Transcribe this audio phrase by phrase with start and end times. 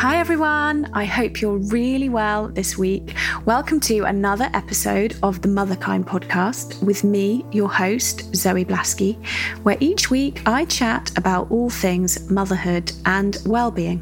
[0.00, 0.88] Hi, everyone.
[0.94, 3.14] I hope you're really well this week.
[3.44, 9.22] Welcome to another episode of the Motherkind podcast with me, your host, Zoe Blaskey,
[9.62, 14.00] where each week I chat about all things motherhood and well-being.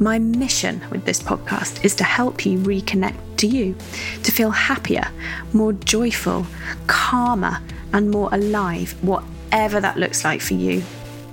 [0.00, 3.76] My mission with this podcast is to help you reconnect to you,
[4.24, 5.04] to feel happier,
[5.52, 6.44] more joyful,
[6.88, 10.82] calmer, and more alive, whatever that looks like for you.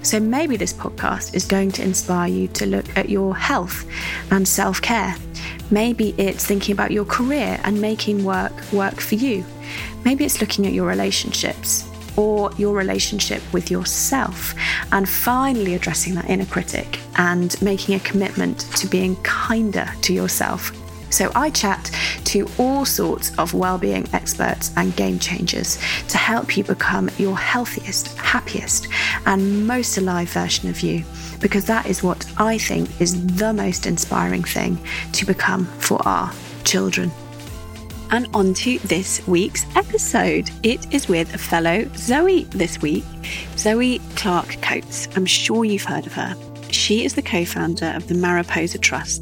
[0.03, 3.85] So maybe this podcast is going to inspire you to look at your health
[4.31, 5.15] and self care.
[5.71, 9.45] Maybe it's thinking about your career and making work work for you.
[10.03, 14.53] Maybe it's looking at your relationships or your relationship with yourself
[14.91, 20.71] and finally addressing that inner critic and making a commitment to being kinder to yourself
[21.13, 21.91] so I chat
[22.25, 25.77] to all sorts of well-being experts and game changers
[26.07, 28.87] to help you become your healthiest, happiest,
[29.25, 31.05] and most alive version of you
[31.39, 34.79] because that is what I think is the most inspiring thing
[35.11, 37.11] to become for our children.
[38.11, 40.49] And on to this week's episode.
[40.63, 43.03] It is with a fellow Zoe this week,
[43.57, 45.07] Zoe Clark Coates.
[45.15, 46.52] I'm sure you've heard of her.
[46.73, 49.21] She is the co founder of the Mariposa Trust,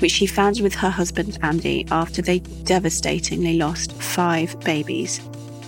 [0.00, 5.18] which she founded with her husband Andy after they devastatingly lost five babies.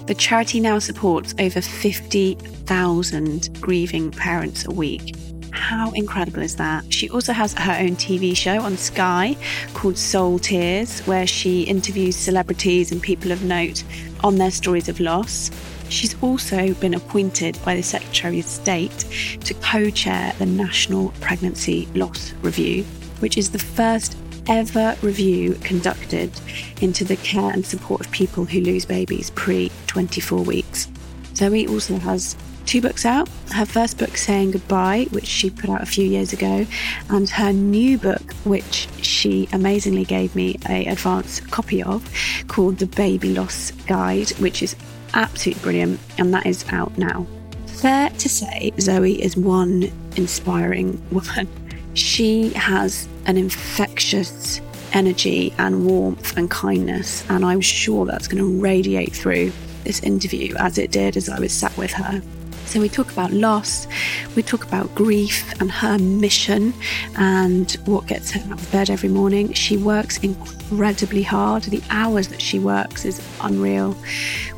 [0.07, 5.17] The charity now supports over 50,000 grieving parents a week.
[5.53, 6.93] How incredible is that?
[6.93, 9.37] She also has her own TV show on Sky
[9.73, 13.85] called Soul Tears, where she interviews celebrities and people of note
[14.23, 15.51] on their stories of loss.
[15.93, 19.05] She's also been appointed by the Secretary of State
[19.45, 22.85] to co chair the National Pregnancy Loss Review,
[23.21, 24.17] which is the first
[24.49, 26.33] ever review conducted
[26.81, 30.89] into the care and support of people who lose babies pre 24 weeks.
[31.35, 33.29] Zoe also has two books out.
[33.51, 36.67] Her first book, Saying Goodbye, which she put out a few years ago,
[37.11, 42.09] and her new book, which she amazingly gave me a advance copy of,
[42.49, 44.75] called The Baby Loss Guide, which is
[45.15, 47.27] absolutely brilliant, and that is out now.
[47.67, 51.49] Fair to say, Zoe is one inspiring woman.
[51.95, 54.63] She has an infectious
[54.95, 59.53] energy and warmth and kindness, and I'm sure that's going to radiate through
[59.85, 62.23] this interview as it did as I was sat with her.
[62.73, 63.87] So, we talk about loss,
[64.35, 66.73] we talk about grief and her mission
[67.17, 69.53] and what gets her out of bed every morning.
[69.53, 71.65] She works incredibly hard.
[71.65, 73.95] The hours that she works is unreal.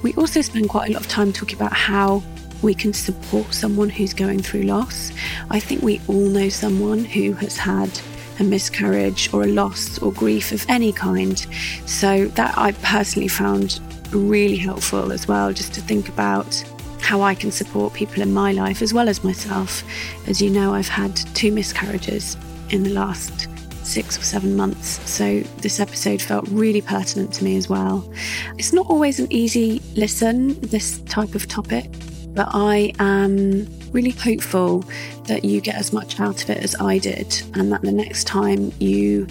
[0.03, 2.23] We also spend quite a lot of time talking about how
[2.63, 5.11] we can support someone who's going through loss.
[5.51, 7.91] I think we all know someone who has had
[8.39, 11.45] a miscarriage or a loss or grief of any kind.
[11.87, 13.81] So, that I personally found
[14.13, 16.63] really helpful as well, just to think about
[17.01, 19.83] how I can support people in my life as well as myself.
[20.27, 22.37] As you know, I've had two miscarriages
[22.71, 23.49] in the last
[23.85, 28.11] six or seven months, so this episode felt really pertinent to me as well.
[28.57, 31.91] It's not always an easy listen, this type of topic,
[32.29, 34.85] but I am really hopeful
[35.25, 38.27] that you get as much out of it as I did, and that the next
[38.27, 39.27] time you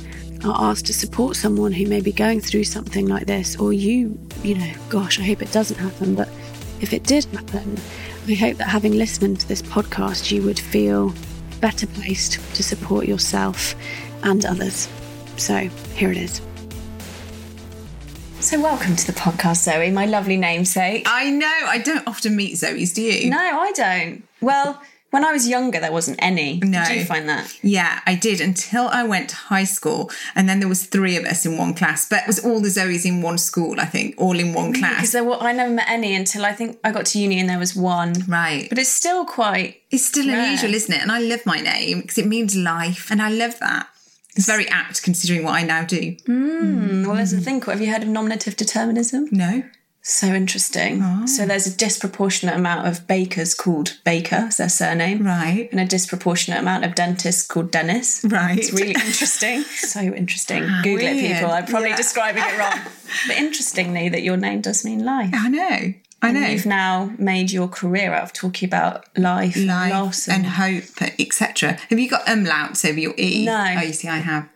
[0.46, 4.18] are asked to support someone who may be going through something like this, or you,
[4.44, 6.30] you know, gosh, I hope it doesn't happen, but
[6.84, 7.78] if it did happen,
[8.28, 11.14] I hope that having listened to this podcast, you would feel
[11.62, 13.74] better placed to support yourself
[14.24, 14.90] and others.
[15.38, 15.56] So
[15.96, 16.42] here it is.
[18.42, 21.08] So, welcome to the podcast, Zoe, my lovely namesake.
[21.10, 21.48] I know.
[21.48, 23.30] I don't often meet Zoe's, do you?
[23.30, 24.28] No, I don't.
[24.42, 24.82] Well,
[25.14, 26.60] when I was younger, there wasn't any.
[26.64, 26.84] No.
[26.86, 27.56] Did you find that?
[27.62, 31.24] Yeah, I did until I went to high school, and then there was three of
[31.26, 32.10] us in one class.
[32.10, 34.96] But it was all the Zoes in one school, I think, all in one class.
[34.96, 37.48] Because there were, I never met any until I think I got to uni and
[37.48, 38.14] there was one.
[38.28, 38.68] Right.
[38.70, 39.82] But it's still quite.
[39.92, 40.44] It's still Rare.
[40.46, 41.02] unusual, isn't it?
[41.04, 43.88] And I love my name because it means life, and I love that.
[44.36, 46.16] It's very apt considering what I now do.
[46.28, 47.78] Mm, Well, there's a thing called.
[47.78, 49.28] Have you heard of nominative determinism?
[49.32, 49.62] No.
[50.06, 51.28] So interesting.
[51.28, 51.46] So ah.
[51.46, 55.26] there's a disproportionate amount of bakers called Baker, is their surname.
[55.26, 55.70] Right.
[55.72, 58.26] And a disproportionate amount of dentists called Dennis.
[58.26, 58.58] Right.
[58.58, 59.62] It's really interesting.
[59.78, 60.64] so interesting.
[60.66, 61.52] Ah, Google it, people.
[61.52, 61.96] I'm probably Yeah.
[61.96, 62.80] describing it wrong.
[63.28, 65.32] but interestingly, that your name does mean life.
[65.34, 65.94] I know.
[66.22, 66.48] I know.
[66.48, 71.02] You've now made your career out of talking about life, and loss, and and, hope,
[71.20, 71.78] etc.
[71.90, 73.46] Have you got umlauts over your E?
[73.46, 73.76] No.
[73.78, 74.48] Oh, you see, I have.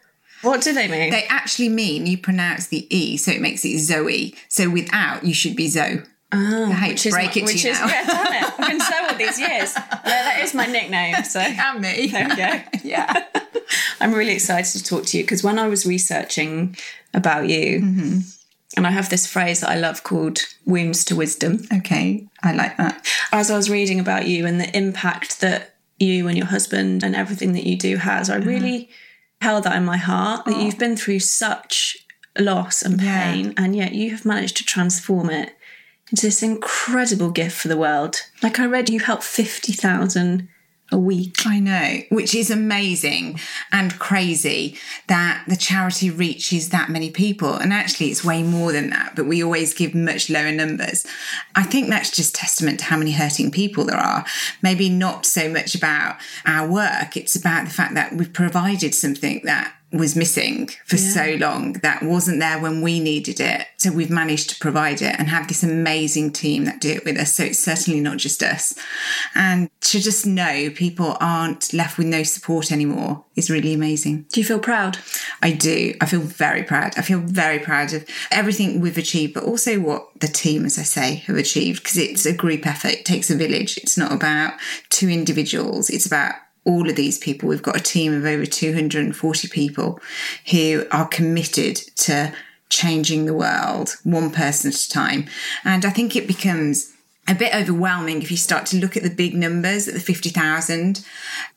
[0.42, 1.10] What do they mean?
[1.12, 4.36] They actually mean you pronounce the E, so it makes it Zoe.
[4.50, 6.02] So without, you should be Zoe.
[6.32, 7.88] I hate which to is break my- it which to you is now.
[7.88, 8.60] yeah, damn it.
[8.60, 9.74] I've been so all these years.
[9.76, 11.24] Yeah, that is my nickname.
[11.24, 12.08] So and me.
[12.08, 12.60] there we go.
[12.84, 13.24] yeah.
[14.02, 16.76] I'm really excited to talk to you because when I was researching
[17.14, 18.20] about you, Mm-hmm.
[18.76, 21.66] and I have this phrase that I love called wounds to wisdom.
[21.78, 23.06] Okay, I like that.
[23.32, 27.16] As I was reading about you and the impact that you and your husband and
[27.16, 28.46] everything that you do has, I Uh-huh.
[28.50, 28.90] really
[29.42, 30.60] held that in my heart that oh.
[30.60, 31.98] you've been through such
[32.38, 33.32] loss and Yeah.
[33.32, 35.56] pain, and yet you have managed to transform it
[36.10, 38.22] into this incredible gift for the world.
[38.42, 40.48] Like I read, you helped 50,000
[40.92, 41.46] a week.
[41.46, 43.40] I know, which is amazing
[43.72, 47.54] and crazy that the charity reaches that many people.
[47.54, 51.06] And actually, it's way more than that, but we always give much lower numbers.
[51.56, 54.26] I think that's just testament to how many hurting people there are.
[54.62, 59.42] Maybe not so much about our work, it's about the fact that we've provided something
[59.44, 63.68] that was missing for so long that wasn't there when we needed it.
[63.78, 67.18] So we've managed to provide it and have this amazing team that do it with
[67.18, 67.36] us.
[67.36, 68.76] So it's certainly not just us.
[69.34, 74.26] And to just know people aren't left with no support anymore is really amazing.
[74.34, 74.98] Do you feel proud?
[75.42, 75.94] I do.
[76.02, 76.98] I feel very proud.
[76.98, 80.84] I feel very proud of everything we've achieved, but also what the team, as I
[80.84, 82.92] say, have achieved because it's a group effort.
[82.92, 83.78] It takes a village.
[83.78, 84.54] It's not about
[84.90, 85.90] two individuals.
[85.90, 86.34] It's about
[86.68, 87.48] all of these people.
[87.48, 90.00] We've got a team of over 240 people
[90.52, 92.34] who are committed to
[92.70, 95.26] changing the world one person at a time.
[95.64, 96.94] And I think it becomes
[97.28, 101.06] a bit overwhelming if you start to look at the big numbers at the 50,000.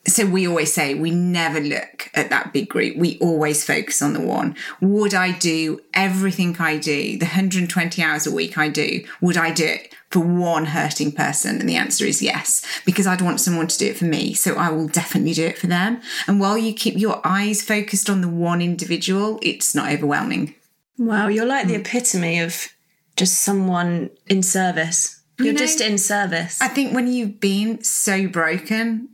[0.07, 2.97] So we always say we never look at that big group.
[2.97, 4.57] We always focus on the one.
[4.81, 9.53] Would I do everything I do, the 120 hours a week I do, would I
[9.53, 11.61] do it for one hurting person?
[11.61, 14.35] And the answer is yes, because I'd want someone to do it for me.
[14.35, 16.01] So I will definitely do it for them.
[16.27, 20.57] And while you keep your eyes focused on the one individual, it's not overwhelming.
[20.99, 22.69] Wow, you're like the epitome of
[23.17, 25.20] just someone in service.
[25.45, 26.61] You're know- just in service.
[26.61, 29.09] I think when you've been so broken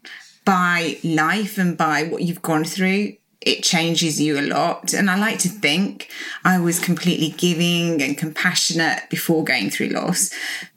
[0.45, 4.93] by life and by what you've gone through, it changes you a lot.
[4.93, 6.11] And I like to think
[6.45, 10.31] I was completely giving and compassionate before going through loss.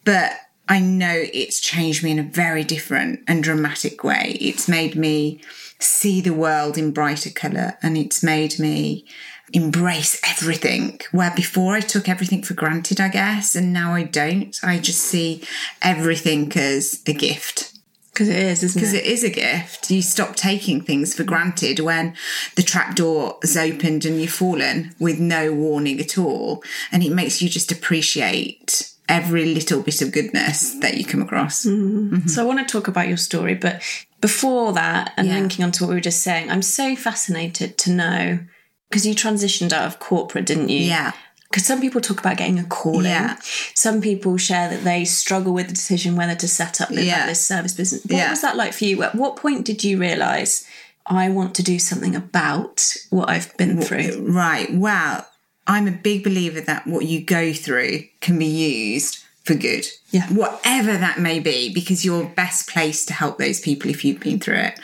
[0.06, 0.34] But
[0.68, 4.38] I know it's changed me in a very different and dramatic way.
[4.40, 5.42] It's made me
[5.80, 9.06] see the world in brighter colour and it's made me
[9.54, 14.56] embrace everything where before I took everything for granted, I guess, and now I don't.
[14.64, 15.44] I just see
[15.82, 17.74] everything as a gift
[18.14, 19.06] Because it is, isn't because it?
[19.06, 19.90] it is a gift.
[19.90, 22.16] You stop taking things for granted when
[22.56, 26.64] the trapdoor has opened and you've fallen with no warning at all.
[26.92, 31.66] And it makes you just appreciate every little bit of goodness that you come across.
[31.66, 32.16] Mm-hmm.
[32.16, 32.28] Mm-hmm.
[32.28, 33.82] So I want to talk about your story, but
[34.22, 35.36] before that, and Yeah.
[35.36, 38.40] linking onto what we were just saying, I'm so fascinated to know
[38.90, 40.80] because you transitioned out of corporate, didn't you?
[40.80, 41.12] Yeah.
[41.50, 43.06] Because some people talk about getting a calling.
[43.06, 43.38] Yeah.
[43.74, 47.26] Some people share that they struggle with the decision whether to set up Yeah.
[47.26, 48.04] this service business.
[48.04, 48.30] What Yeah.
[48.30, 49.02] was that like for you?
[49.04, 50.66] At what point did you realise
[51.08, 54.28] I want to do something about what I've been through?
[54.28, 54.72] Right.
[54.72, 55.28] Well,
[55.66, 59.88] I'm a big believer that what you go through can be used for good.
[60.12, 60.28] Yeah.
[60.28, 64.40] Whatever that may be, because you're best placed to help those people if you've been
[64.40, 64.80] through it.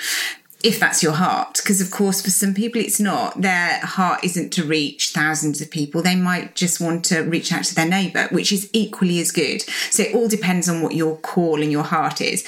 [0.66, 3.40] If that's your heart, because of course, for some people it's not.
[3.40, 6.02] Their heart isn't to reach thousands of people.
[6.02, 9.62] They might just want to reach out to their neighbour, which is equally as good.
[9.92, 12.44] So it all depends on what your call and your heart is.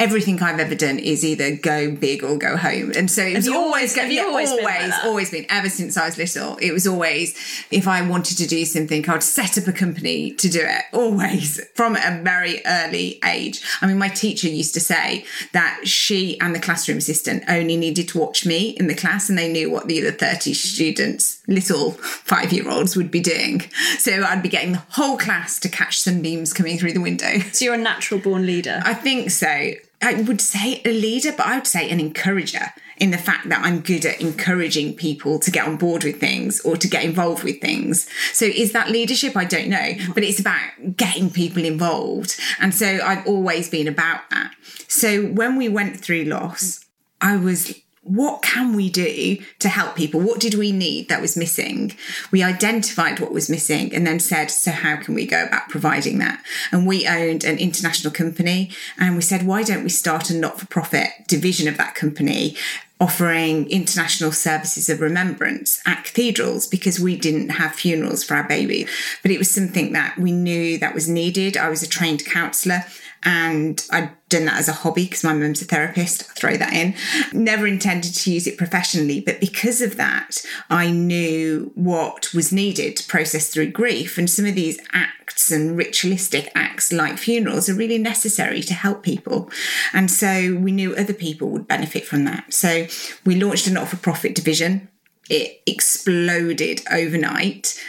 [0.00, 2.92] Everything I've ever done is either go big or go home.
[2.96, 5.68] And so it's you always, always- you yeah, always been like always, always been ever
[5.68, 6.56] since I was little.
[6.56, 7.36] It was always
[7.70, 10.84] if I wanted to do something, I would set up a company to do it.
[10.92, 13.62] Always from a very early age.
[13.82, 18.08] I mean, my teacher used to say that she and the classroom assistant only needed
[18.08, 21.92] to watch me in the class, and they knew what the other thirty students, little
[21.92, 23.60] five-year-olds, would be doing.
[23.98, 27.38] So I'd be getting the whole class to catch sunbeams coming through the window.
[27.52, 28.80] So you're a natural born leader.
[28.84, 29.72] I think so.
[30.02, 33.64] I would say a leader, but I would say an encourager in the fact that
[33.64, 37.44] I'm good at encouraging people to get on board with things or to get involved
[37.44, 38.08] with things.
[38.32, 39.36] So is that leadership?
[39.36, 42.38] I don't know, but it's about getting people involved.
[42.60, 44.52] And so I've always been about that.
[44.88, 46.84] So when we went through loss,
[47.20, 50.20] I was what can we do to help people?
[50.20, 51.92] What did we need that was missing?
[52.30, 56.18] We identified what was missing and then said, so how can we go about providing
[56.18, 56.42] that?
[56.72, 60.58] And we owned an international company and we said, why don't we start a not
[60.58, 62.56] for profit division of that company?
[62.98, 68.86] Offering international services of remembrance at cathedrals because we didn't have funerals for our baby.
[69.22, 71.56] But it was something that we knew that was needed.
[71.56, 72.84] I was a trained counsellor
[73.22, 76.22] and I'd done that as a hobby because my mum's a therapist.
[76.22, 76.94] I'll throw that in.
[77.32, 82.96] Never intended to use it professionally, but because of that, I knew what was needed
[82.96, 84.16] to process through grief.
[84.16, 89.02] And some of these acts and ritualistic acts like funerals are really necessary to help
[89.02, 89.50] people.
[89.92, 92.52] And so we knew other people would benefit from that.
[92.54, 92.86] So
[93.24, 94.89] we launched a not for profit division
[95.30, 97.80] it exploded overnight.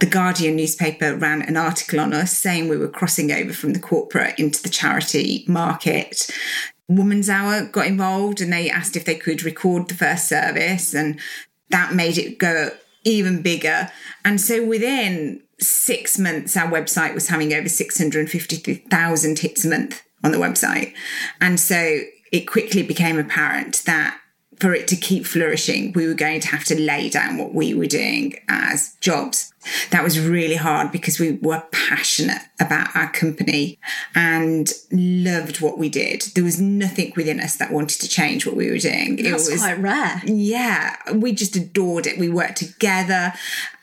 [0.00, 3.78] The Guardian newspaper ran an article on us saying we were crossing over from the
[3.78, 6.30] corporate into the charity market.
[6.88, 11.20] Woman's Hour got involved and they asked if they could record the first service and
[11.70, 12.70] that made it go
[13.04, 13.90] even bigger.
[14.24, 20.32] And so within six months, our website was having over 650,000 hits a month on
[20.32, 20.94] the website.
[21.40, 22.00] And so
[22.32, 24.18] it quickly became apparent that
[24.58, 27.74] for it to keep flourishing, we were going to have to lay down what we
[27.74, 29.52] were doing as jobs.
[29.90, 33.78] That was really hard because we were passionate about our company
[34.14, 36.22] and loved what we did.
[36.34, 39.16] There was nothing within us that wanted to change what we were doing.
[39.16, 40.22] That's it was quite rare.
[40.24, 42.18] yeah, we just adored it.
[42.18, 43.32] We worked together.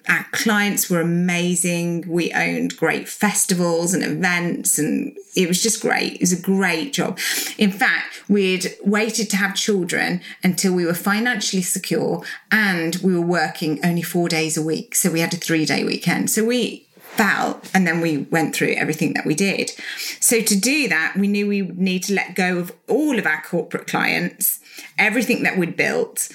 [0.09, 2.05] Our clients were amazing.
[2.07, 6.15] We owned great festivals and events, and it was just great.
[6.15, 7.19] It was a great job.
[7.57, 13.25] In fact, we'd waited to have children until we were financially secure and we were
[13.25, 14.95] working only four days a week.
[14.95, 16.29] So we had a three day weekend.
[16.29, 19.71] So we felt and then we went through everything that we did.
[20.19, 23.25] So to do that, we knew we would need to let go of all of
[23.25, 24.59] our corporate clients,
[24.97, 26.29] everything that we'd built,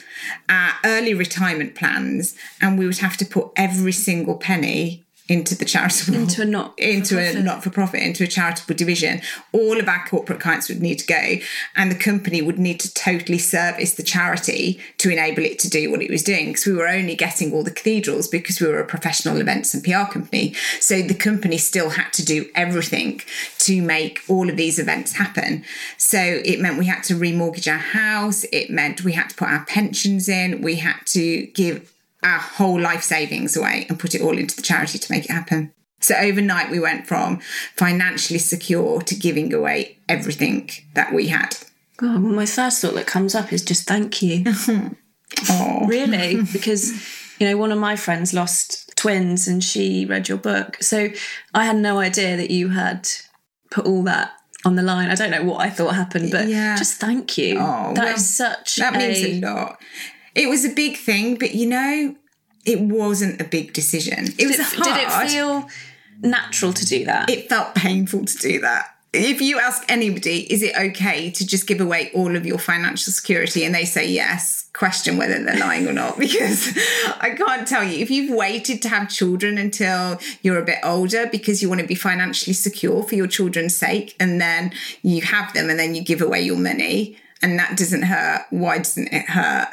[0.48, 5.64] our early retirement plans, and we would have to put every single penny into the
[5.64, 7.44] charitable Into a not into a profit.
[7.44, 9.20] not for profit into a charitable division
[9.52, 11.36] all of our corporate clients would need to go
[11.76, 15.90] and the company would need to totally service the charity to enable it to do
[15.90, 18.80] what it was doing because we were only getting all the cathedrals because we were
[18.80, 23.20] a professional events and PR company so the company still had to do everything
[23.58, 25.62] to make all of these events happen
[25.98, 29.48] so it meant we had to remortgage our house it meant we had to put
[29.48, 34.20] our pensions in we had to give our whole life savings away and put it
[34.22, 35.72] all into the charity to make it happen.
[36.00, 37.40] So overnight, we went from
[37.76, 41.56] financially secure to giving away everything that we had.
[41.96, 44.44] God, well, my first thought that comes up is just thank you.
[45.50, 46.90] Oh, really because
[47.38, 51.10] you know one of my friends lost twins and she read your book so
[51.54, 53.06] i had no idea that you had
[53.70, 54.32] put all that
[54.64, 56.76] on the line i don't know what i thought happened but Yeah.
[56.76, 59.78] just thank you Oh, That well, is such that means a a lot.
[60.34, 62.14] It was a big thing, but you know,
[62.64, 64.26] it wasn't a big decision.
[64.38, 64.84] It was did, hard.
[64.84, 65.68] did it feel
[66.20, 68.94] natural to do that it felt painful to do that.
[69.12, 73.10] If you ask anybody, is it okay to just give away all of your financial
[73.10, 76.18] security and they say yes, question whether they're lying or not?
[76.18, 76.76] Because
[77.18, 77.98] I can't tell you.
[78.00, 81.86] If you've waited to have children until you're a bit older because you want to
[81.86, 86.04] be financially secure for your children's sake, and then you have them and then you
[86.04, 89.68] give away your money and that doesn't hurt, why doesn't it hurt?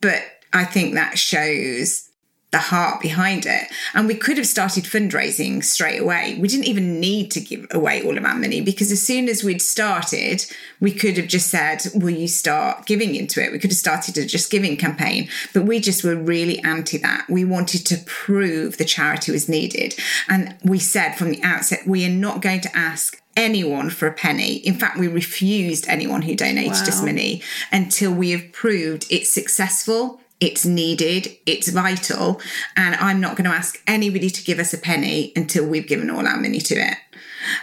[0.00, 2.08] But I think that shows
[2.50, 3.64] the heart behind it.
[3.92, 6.38] And we could have started fundraising straight away.
[6.40, 9.44] We didn't even need to give away all of our money because as soon as
[9.44, 10.46] we'd started,
[10.80, 13.52] we could have just said, Will you start giving into it?
[13.52, 17.26] We could have started a just giving campaign, but we just were really anti that.
[17.28, 19.94] We wanted to prove the charity was needed.
[20.28, 24.12] And we said from the outset, we are not going to ask anyone for a
[24.12, 24.54] penny.
[24.56, 27.06] In fact, we refused anyone who donated us Wow.
[27.06, 27.42] money
[27.72, 32.40] until we have proved it's successful, it's needed, it's vital,
[32.76, 36.10] and I'm not going to ask anybody to give us a penny until we've given
[36.10, 36.96] all our money to it.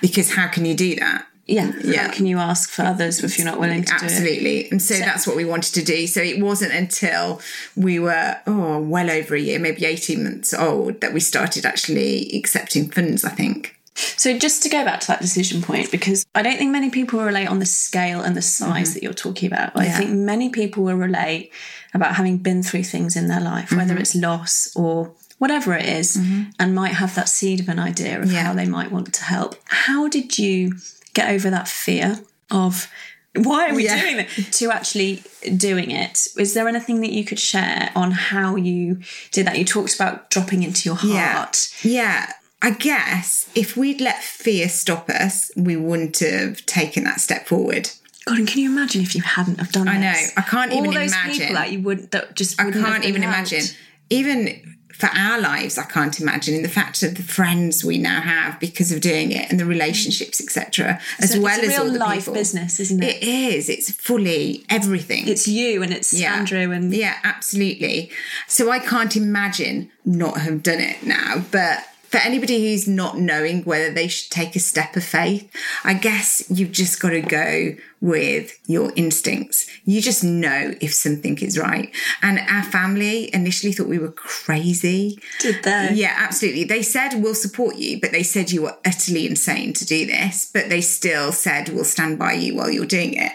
[0.01, 1.25] Because how can you do that?
[1.47, 2.07] yeah Yeah.
[2.07, 4.67] how can you ask for others if you're not willing to Absolutely.
[4.71, 6.07] And so, that's what we wanted to do.
[6.07, 7.39] So it wasn't until
[7.75, 12.31] we were, oh, well over a year, maybe 18 months old, that we started actually
[12.39, 13.75] accepting funds, I think.
[13.95, 17.21] So just to go back to that decision point, because I don't think many people
[17.23, 19.71] relate on the scale and the size that you're talking about.
[19.75, 19.97] I Mm-hmm.
[19.97, 21.51] Think many people will relate
[21.93, 23.77] about having been through things in their life, Mm-hmm.
[23.77, 26.17] whether it's loss or whatever it is,
[26.59, 28.43] and might have that seed of an idea of Yeah.
[28.43, 29.55] how they might want to help.
[29.65, 30.73] How did you
[31.13, 32.19] get over that fear
[32.51, 32.89] of
[33.35, 33.99] why are we Yeah.
[34.01, 35.23] doing it to actually
[35.57, 36.27] doing it?
[36.37, 38.99] Is there anything that you could share on how you
[39.31, 39.57] did that?
[39.57, 41.69] You talked about dropping into your heart.
[41.83, 42.31] Yeah.
[42.65, 47.89] I guess if we'd let fear stop us, we wouldn't have taken that step forward.
[48.25, 50.11] God, and can you imagine if you hadn't have done I know.
[50.11, 50.33] this?
[50.35, 51.33] I can't All even those imagine.
[51.39, 53.51] people that you would that just I can't even helped.
[53.51, 53.75] imagine.
[54.09, 58.21] Even for our lives, I can't imagine in the fact of the friends we now
[58.21, 60.99] have because of doing it and the relationships, etc.
[61.19, 62.33] As So well it's a as real all the life people.
[62.33, 63.17] business, isn't it?
[63.17, 63.69] It is.
[63.69, 65.27] It's fully everything.
[65.27, 66.33] It's you and it's Yeah.
[66.35, 68.09] Andrew and Yeah, absolutely.
[68.47, 71.43] So I can't imagine not have done it now.
[71.51, 71.83] But
[72.15, 75.51] for anybody who's not knowing whether they should take a step of faith,
[75.83, 79.69] I guess you've just got to go with your instincts.
[79.83, 81.93] You just know if something is right.
[82.21, 85.19] And our family initially thought we were crazy.
[85.39, 85.91] did they?
[85.93, 86.63] Yeah, absolutely.
[86.63, 90.49] They said we'll support you, but they said you were utterly insane to do this.
[90.53, 93.33] But they still said we'll stand by you while you're doing it.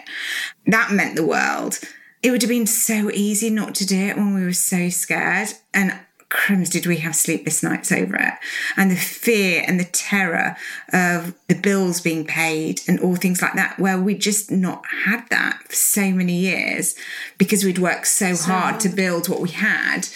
[0.65, 1.77] That meant the world.
[2.23, 5.49] It would have been so easy not to do it when we were so scared.
[5.71, 5.99] And
[6.31, 8.33] crumbs did we have sleepless nights over it?
[8.75, 10.55] And the fear and the terror
[10.91, 15.27] of the bills being paid and all things like that where we just not had
[15.29, 16.95] that for so many years
[17.37, 18.79] because we'd worked so, so hard, hard.
[18.81, 20.07] to build what we had.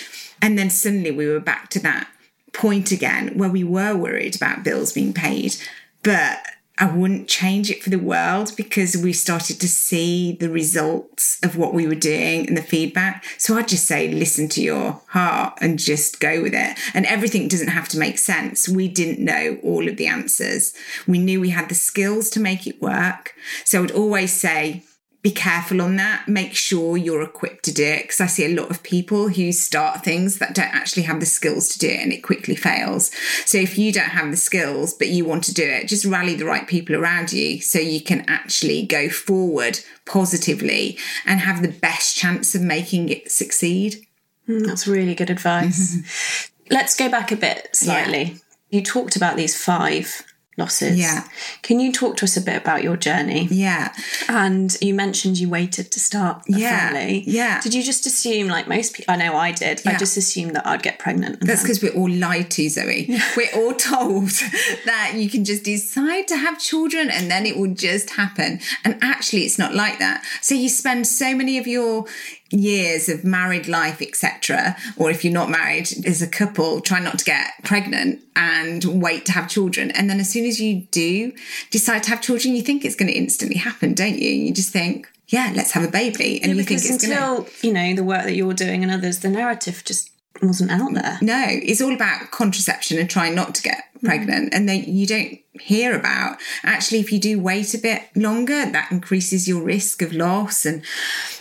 [0.42, 2.08] And then suddenly we were back to that
[2.54, 5.58] point again where we were worried about bills being paid
[6.06, 6.38] but
[6.78, 11.56] I wouldn't change it for the world because we started to see the results of
[11.56, 13.24] what we were doing and the feedback.
[13.38, 16.78] So I'd just say, listen to your heart and just go with it.
[16.94, 18.68] And everything doesn't have to make sense.
[18.68, 20.74] We didn't know all of the answers.
[21.08, 23.36] We knew we had the skills to make it work.
[23.64, 24.84] So I'd always say,
[25.26, 26.28] be careful on that.
[26.28, 29.52] Make sure you're equipped to do it because I see a lot of people who
[29.52, 33.10] start things that don't actually have the skills to do it and it quickly fails.
[33.44, 36.36] So if you don't have the skills but you want to do it, just rally
[36.36, 41.70] the right people around you so you can actually go forward positively and have the
[41.70, 44.06] best chance of making it succeed.
[44.48, 46.52] Mm, that's really good advice.
[46.70, 48.24] Let's go back a bit slightly.
[48.24, 48.38] Yeah.
[48.70, 50.24] You talked about these five
[50.58, 50.98] losses.
[50.98, 51.28] Yeah.
[51.62, 53.48] Can you talk to us a bit about your journey?
[53.52, 53.94] Yeah.
[54.30, 56.92] And you mentioned you waited to start a yeah.
[56.92, 57.24] family.
[57.28, 57.62] Yeah.
[57.62, 59.92] Did you just assume, like most people, I know I did, yeah.
[59.92, 61.42] I just assumed that I'd get pregnant.
[61.42, 63.10] That's because we're all lied to, Zoe.
[63.38, 64.30] we're all told
[64.86, 68.60] that you can just decide to have children and then it will just happen.
[68.84, 70.24] And actually, it's not like that.
[70.42, 72.06] So you spend so many of your
[72.52, 77.20] years of married life, etc., or if you're not married as a couple, try not
[77.20, 79.92] to get pregnant and wait to have children.
[79.92, 81.34] And then as soon as you do
[81.72, 84.30] decide to have children, you think it's going to instantly happen, don't you?
[84.30, 87.50] You just think, yeah, let's have a baby, and yeah, you think it's until gonna...
[87.62, 90.12] you know the work that you're doing and others, the narrative just
[90.42, 91.18] wasn't out there.
[91.22, 94.52] No, it's all about contraception and trying not to get pregnant.
[94.52, 94.56] Mm.
[94.56, 98.92] And then you don't hear about actually, if you do wait a bit longer, that
[98.92, 100.66] increases your risk of loss.
[100.66, 100.84] And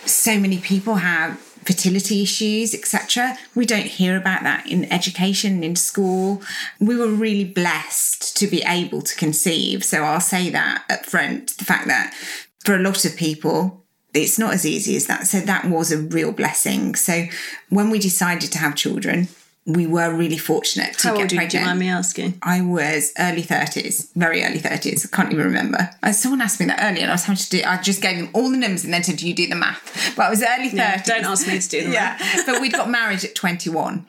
[0.04, 3.36] so many people have fertility issues, etc.
[3.54, 6.42] We don't hear about that in education, in school.
[6.78, 9.84] We were really blessed to be able to conceive.
[9.84, 12.14] So I'll say that up front the fact that
[12.64, 13.84] for a lot of people,
[14.14, 15.26] it's not as easy as that.
[15.26, 16.94] So that was a real blessing.
[16.94, 17.25] So
[17.68, 19.28] when we decided to have children,
[19.66, 21.50] we were really fortunate to How get old pregnant.
[21.50, 22.38] Do you mind me asking?
[22.42, 25.07] I was early thirties, very early thirties.
[25.11, 25.90] I can't even remember.
[26.03, 27.62] Uh, someone asked me that earlier, and I was having to do.
[27.64, 30.14] I just gave them all the numbers and then said, "Do you do the math?"
[30.16, 30.74] But I was early thirties.
[30.74, 32.16] Yeah, don't ask me to do the yeah.
[32.20, 32.46] math.
[32.46, 34.05] but we'd got married at twenty one.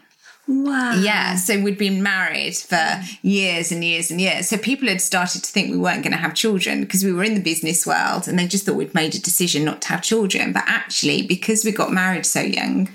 [0.47, 0.93] Wow.
[0.93, 1.35] Yeah.
[1.35, 4.47] So we'd been married for years and years and years.
[4.47, 7.23] So people had started to think we weren't going to have children because we were
[7.23, 10.03] in the business world and they just thought we'd made a decision not to have
[10.03, 10.53] children.
[10.53, 12.89] But actually, because we got married so young,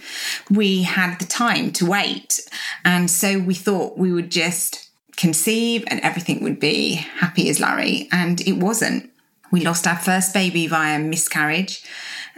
[0.49, 2.41] we had the time to wait.
[2.85, 8.09] And so we thought we would just conceive and everything would be happy as Larry.
[8.13, 9.11] And it wasn't.
[9.51, 11.83] We lost our first baby via miscarriage.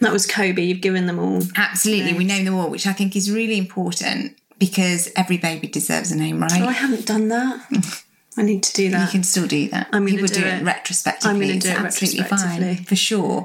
[0.00, 0.62] That was Kobe.
[0.62, 1.42] You've given them all.
[1.56, 2.14] Absolutely.
[2.14, 6.16] We name them all, which I think is really important because every baby deserves a
[6.16, 6.62] name, right?
[6.62, 8.04] Oh, I haven't done that.
[8.36, 9.06] I need to do that.
[9.06, 9.88] You can still do that.
[9.92, 11.30] I'm People do, do it, retrospectively.
[11.30, 13.44] I'm going to do it absolutely fine for sure.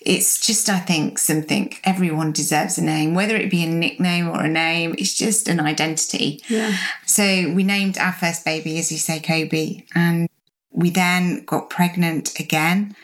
[0.00, 4.42] It's just, I think, something everyone deserves a name, whether it be a nickname or
[4.42, 4.94] a name.
[4.96, 6.40] It's just an identity.
[6.48, 6.74] Yeah.
[7.04, 10.30] So we named our first baby, as you say, Kobe, and
[10.70, 12.96] we then got pregnant again,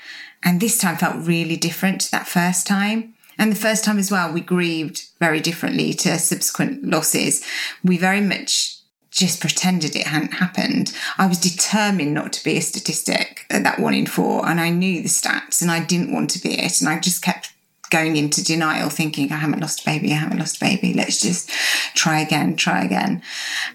[0.42, 3.12] and this time felt really different to that first time.
[3.40, 7.42] And the first time as well, we grieved very differently to subsequent losses.
[7.82, 8.76] We very much
[9.10, 10.94] just pretended it hadn't happened.
[11.16, 14.68] I was determined not to be a statistic at that one in four, and I
[14.68, 16.82] knew the stats and I didn't want to be it.
[16.82, 17.54] And I just kept
[17.88, 21.20] going into denial, thinking, I haven't lost a baby, I haven't lost a baby, let's
[21.20, 21.50] just
[21.94, 23.22] try again, try again.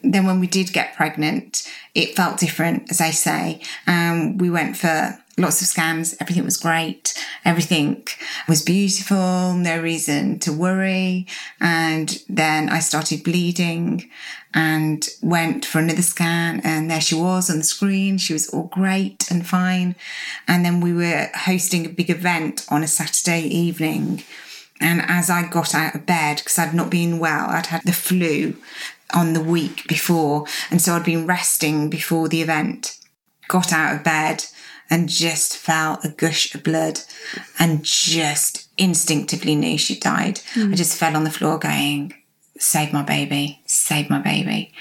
[0.04, 3.62] Then when we did get pregnant, it felt different, as I say.
[3.88, 6.16] Um, we went for lots of scans.
[6.20, 7.14] Everything was great.
[7.44, 8.08] Everything
[8.48, 9.54] was beautiful.
[9.54, 11.28] No reason to worry.
[11.60, 14.10] And then I started bleeding
[14.54, 16.62] and went for another scan.
[16.64, 18.18] And there she was on the screen.
[18.18, 19.96] She was all great and fine.
[20.48, 24.24] And then we were hosting a big event on a Saturday evening.
[24.80, 27.94] And as I got out of bed, because I'd not been well, I'd had the
[27.94, 28.56] flu
[29.14, 30.46] on the week before.
[30.72, 32.98] And so I'd been resting before the event,
[33.48, 34.46] got out of bed
[34.90, 37.02] and just felt a gush of blood
[37.60, 40.42] and just instinctively knew she died.
[40.54, 40.74] Mm.
[40.74, 42.14] I just fell on the floor going,
[42.58, 44.72] save my baby, save my baby.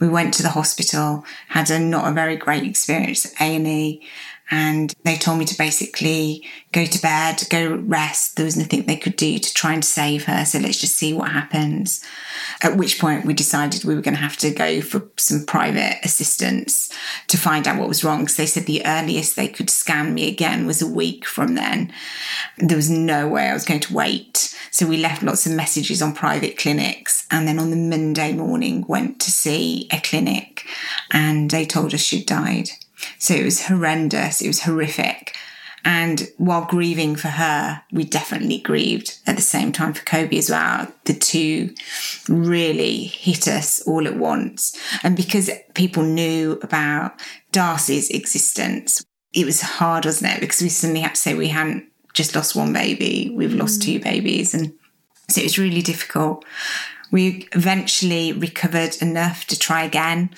[0.00, 4.06] We went to the hospital, had a not a very great experience at A&E
[4.50, 8.36] and they told me to basically go to bed, go rest.
[8.36, 10.44] There was nothing they could do to try and save her.
[10.44, 12.02] So let's just see what happens.
[12.62, 15.98] At which point we decided we were going to have to go for some private
[16.02, 16.90] assistance
[17.26, 18.20] to find out what was wrong.
[18.20, 21.92] Because they said the earliest they could scan me again was a week from then.
[22.56, 24.54] There was no way I was going to wait.
[24.70, 27.26] So we left lots of messages on private clinics.
[27.30, 30.64] And then on the Monday morning, went to see a clinic
[31.10, 32.70] and they told us she'd died.
[33.18, 34.40] So it was horrendous.
[34.40, 35.36] It was horrific.
[35.84, 40.50] And while grieving for her, we definitely grieved at the same time for Kobe as
[40.50, 40.92] well.
[41.04, 41.74] The two
[42.28, 44.76] really hit us all at once.
[45.02, 47.20] And because people knew about
[47.52, 50.40] Darcy's existence, it was hard, wasn't it?
[50.40, 53.84] Because we suddenly had to say we hadn't just lost one baby, we've lost mm.
[53.84, 54.54] two babies.
[54.54, 54.72] And
[55.30, 56.44] so it was really difficult.
[57.10, 60.30] We eventually recovered enough to try again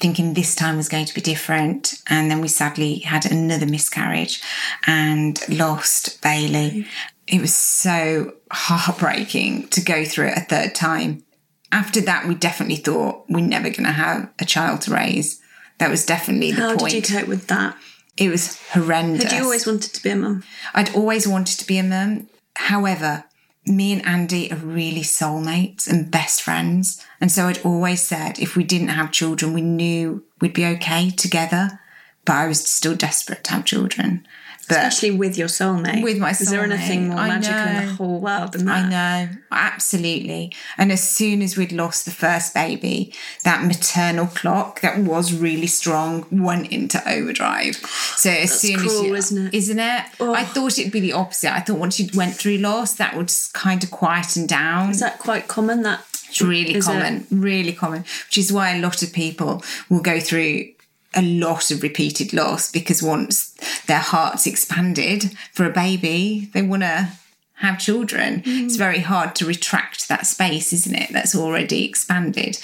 [0.00, 1.94] thinking this time was going to be different.
[2.08, 4.42] And then we sadly had another miscarriage
[4.86, 6.86] and lost Bailey.
[7.26, 11.24] It was so heartbreaking to go through it a third time.
[11.70, 15.40] After that, we definitely thought we're never going to have a child to raise.
[15.78, 16.92] That was definitely the How point.
[16.92, 17.76] did you cope with that?
[18.16, 19.24] It was horrendous.
[19.24, 20.42] Had you always wanted to be a mum?
[20.74, 22.28] I'd always wanted to be a mum.
[22.56, 23.24] However,
[23.68, 27.04] me and Andy are really soulmates and best friends.
[27.20, 31.10] And so I'd always said if we didn't have children, we knew we'd be okay
[31.10, 31.80] together.
[32.24, 34.26] But I was still desperate to have children.
[34.68, 36.02] But Especially with your soulmate.
[36.02, 36.40] With my soulmate.
[36.42, 38.84] Is there anything more I magical in the whole world than that?
[38.84, 40.52] I know, absolutely.
[40.76, 45.66] And as soon as we'd lost the first baby, that maternal clock that was really
[45.66, 47.76] strong went into overdrive.
[47.76, 49.54] So as soon as you, isn't it?
[49.54, 49.84] Isn't it?
[49.84, 50.44] I oh.
[50.44, 51.50] thought it'd be the opposite.
[51.50, 54.90] I thought once you went through loss, that would kind of quieten down.
[54.90, 55.82] Is that quite common?
[55.82, 56.92] That It's really Is it?
[56.92, 60.72] common, really common, which is why a lot of people will go through
[61.14, 63.47] a lot of repeated loss because once
[63.88, 67.10] their heart's expanded for a baby, they want to
[67.58, 68.42] have children.
[68.46, 68.78] It's mm.
[68.78, 71.10] very hard to retract that space, isn't it?
[71.12, 72.58] That's already expanded.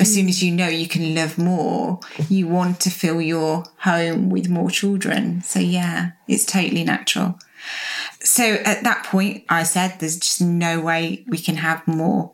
[0.00, 0.14] As mm.
[0.14, 4.48] soon as you know you can love more, you want to fill your home with
[4.48, 5.42] more children.
[5.42, 7.38] So, yeah, it's totally natural.
[8.20, 12.32] So at that point, I said, there's just no way we can have more.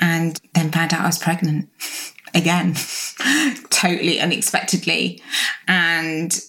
[0.00, 1.68] And then found out I was pregnant
[2.34, 2.74] again,
[3.70, 5.22] totally unexpectedly.
[5.68, 6.40] And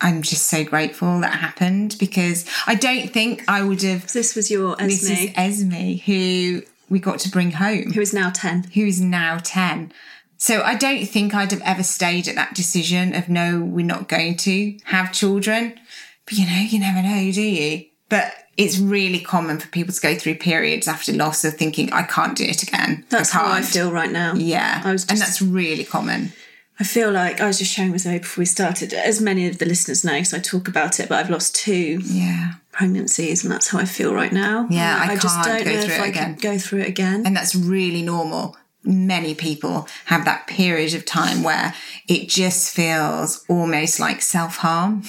[0.00, 4.12] I'm just so grateful that happened because I don't think I would have.
[4.12, 8.12] this was your Esme, This is Esme, who we got to bring home, who is
[8.12, 8.64] now ten.
[8.74, 9.92] who is now 10.
[10.38, 14.06] So I don't think I'd have ever stayed at that decision of no, we're not
[14.08, 15.78] going to have children.
[16.26, 17.86] But you know, you never know, do you?
[18.08, 22.02] But it's really common for people to go through periods after loss of thinking, I
[22.02, 23.04] can't do it again.
[23.08, 24.34] That's how I feel right now.
[24.34, 24.82] Yeah.
[24.84, 26.32] I was and that's really common.
[26.78, 28.92] I feel like I was just sharing with Zoe before we started.
[28.92, 32.00] As many of the listeners know, because I talk about it, but I've lost two
[32.04, 32.54] Yeah.
[32.72, 34.66] pregnancies, and that's how I feel right now.
[34.70, 36.34] Yeah, I just can't don't go know through if it I again.
[36.34, 37.22] could go through it again.
[37.24, 38.56] And that's really normal.
[38.84, 41.74] Many people have that period of time where
[42.08, 45.02] it just feels almost like self harm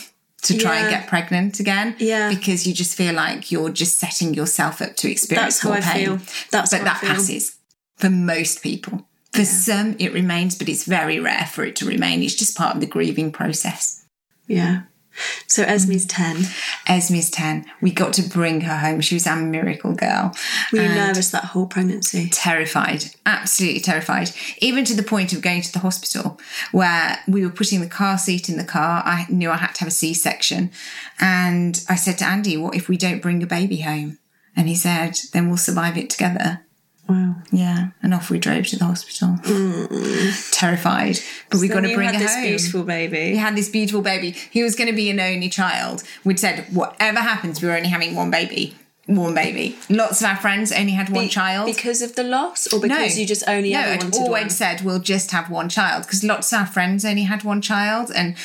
[0.44, 1.96] to try and get pregnant again.
[2.00, 2.30] Yeah.
[2.30, 5.78] Because you just feel like you're just setting yourself up to experience That's how more
[5.80, 6.06] I pain.
[6.06, 6.20] feel.
[6.52, 7.58] That's but how I that passes
[7.98, 9.06] for most people.
[9.38, 12.22] For some, it remains, but it's very rare for it to remain.
[12.24, 14.04] It's just part of the grieving process.
[14.48, 14.82] yeah.
[15.48, 16.10] So Esme's Mm.
[16.10, 16.48] ten.
[16.86, 17.66] Esme's 10.
[17.82, 19.02] We got to bring her home.
[19.02, 20.32] She was our miracle girl.
[20.72, 22.30] Were you nervous that whole pregnancy?
[22.32, 26.40] terrified, absolutely terrified, even to the point of going to the hospital
[26.72, 29.02] where we were putting the car seat in the car.
[29.08, 30.70] I knew I had to have a C section.
[31.20, 34.20] And I said to Andy, What if we don't bring a baby home?
[34.56, 36.62] And he said, Then we'll survive it together.
[37.10, 37.36] Wow.
[37.52, 37.88] Yeah.
[38.04, 39.30] And off we drove to the hospital.
[39.44, 40.52] Mm.
[40.52, 41.20] Terrified.
[41.50, 42.44] But we got to bring had this home.
[42.44, 43.32] beautiful baby.
[43.32, 44.32] We had this beautiful baby.
[44.32, 46.04] He was going to be an only child.
[46.24, 48.76] We'd said, whatever happens, we were only having one baby.
[49.06, 49.78] One baby.
[49.90, 51.74] Lots of our friends only had one Be- child.
[51.74, 54.50] because of the loss, or because you just only no, ever I'd always one?
[54.50, 58.12] said we'll just have one child because lots of our friends only had one child
[58.14, 58.36] and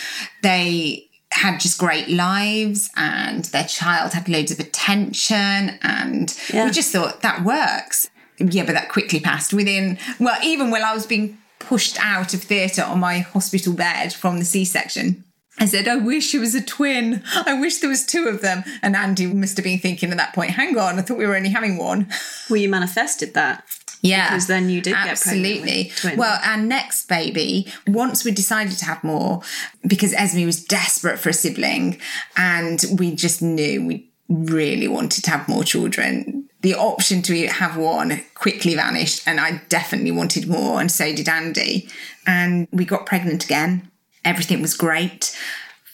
[0.44, 6.66] they had just great lives and their child had loads of attention and Yeah.
[6.66, 8.08] we just thought that works.
[8.50, 12.42] Yeah, but that quickly passed within well, even when I was being pushed out of
[12.42, 15.24] theatre on my hospital bed from the C-section.
[15.58, 17.22] I said, I wish it was a twin.
[17.46, 18.64] I wish there was two of them.
[18.82, 21.36] And Andy must have been thinking at that point, hang on, I thought we were
[21.36, 22.08] only having one.
[22.48, 23.64] Well, you manifested that.
[24.00, 24.28] Yeah.
[24.28, 26.16] Because then you did get pregnant Absolutely.
[26.16, 29.42] Well, our next baby, once we decided to have more,
[29.86, 32.00] because Esme was desperate for a sibling
[32.36, 36.48] and we just knew we really wanted to have more children.
[36.62, 41.28] The option to have one quickly vanished and I definitely wanted more and so did
[41.28, 41.88] Andy.
[42.26, 43.90] And we got pregnant again.
[44.24, 45.36] Everything was great.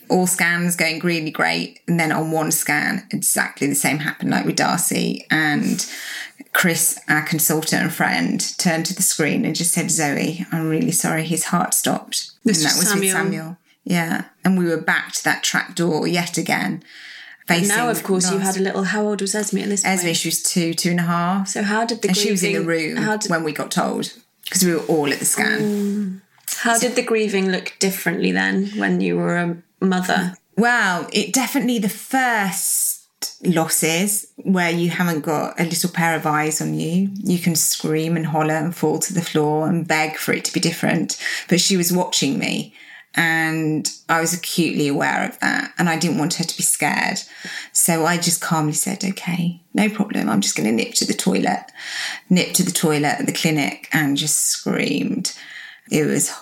[0.08, 1.80] all scans going really great.
[1.86, 5.26] And then on one scan, exactly the same happened like with Darcy.
[5.30, 5.84] And
[6.52, 10.92] Chris, our consultant and friend, turned to the screen and just said, Zoe, I'm really
[10.92, 12.32] sorry, his heart stopped.
[12.44, 13.24] This and that was was with Samuel.
[13.24, 13.56] Samuel.
[13.84, 14.24] Yeah.
[14.44, 16.82] And we were back to that trap door yet again.
[17.48, 18.84] Facing now, of course, you had a little.
[18.84, 20.00] How old was Esme at this point?
[20.00, 21.48] Esme, she was two, two and a half.
[21.48, 23.70] So how did the and she was in the grieving- room did, when we got
[23.70, 24.12] told
[24.44, 26.22] because we were all at the scan.
[26.22, 26.60] Oh.
[26.62, 30.34] how did the grieving look differently then when you were a mother?
[30.56, 33.06] Well, it definitely the first
[33.44, 37.10] losses where you haven't got a little pair of eyes on you.
[37.14, 40.52] You can scream and holler and fall to the floor and beg for it to
[40.52, 41.16] be different.
[41.48, 42.74] But she was watching me
[43.18, 47.18] and I was acutely aware of that and I didn't want her to be scared.
[47.72, 50.28] So I just calmly said, okay, no problem.
[50.28, 51.64] I'm just going to nip to the toilet,
[52.30, 55.36] nip to the toilet at the clinic and just screamed.
[55.90, 56.32] It was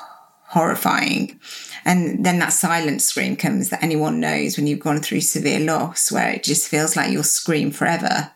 [0.49, 1.41] horrifying.
[1.87, 6.13] And then that silent scream comes that anyone knows when you've gone through severe loss,
[6.13, 8.33] where it just feels like you'll scream forever.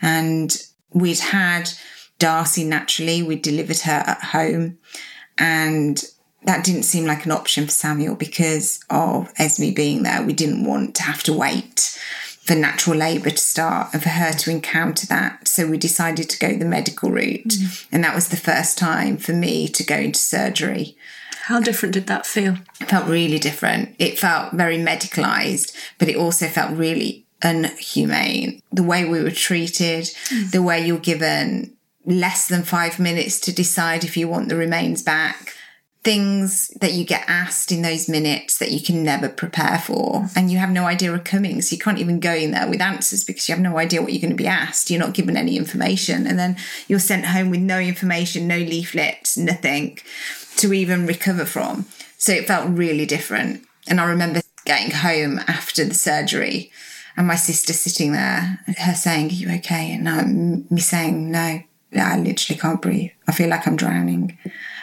[0.00, 0.56] And
[0.94, 1.68] we'd had
[2.18, 4.78] Darcy naturally, we delivered her at home.
[5.36, 6.02] And
[6.44, 10.22] that didn't seem like an option for Samuel because of Esme being there.
[10.22, 11.98] We didn't want to have to wait
[12.42, 15.46] for natural labour to start and for her to encounter that.
[15.46, 17.46] So we decided to go the medical route.
[17.46, 17.86] Mm.
[17.92, 20.96] And that was the first time for me to go into surgery.
[21.42, 22.56] How different did that feel?
[22.80, 23.94] It felt really different.
[23.98, 28.60] It felt very medicalised, but it also felt really unhumane.
[28.72, 30.50] The way we were treated, mm.
[30.50, 35.02] the way you're given less than five minutes to decide if you want the remains
[35.02, 35.51] back,
[36.04, 40.50] things that you get asked in those minutes that you can never prepare for, and
[40.50, 41.62] you have no idea are coming.
[41.62, 44.12] So you can't even go in there with answers because you have no idea what
[44.12, 44.90] you're going to be asked.
[44.90, 46.56] You're not given any information, and then
[46.88, 49.98] you're sent home with no information, no leaflets, nothing
[50.56, 51.86] to even recover from.
[52.18, 53.64] So it felt really different.
[53.88, 56.70] And I remember getting home after the surgery
[57.16, 59.92] and my sister sitting there, her saying, Are you okay?
[59.92, 61.62] And um, me saying, No,
[61.96, 63.10] I literally can't breathe.
[63.28, 64.38] I feel like I'm drowning.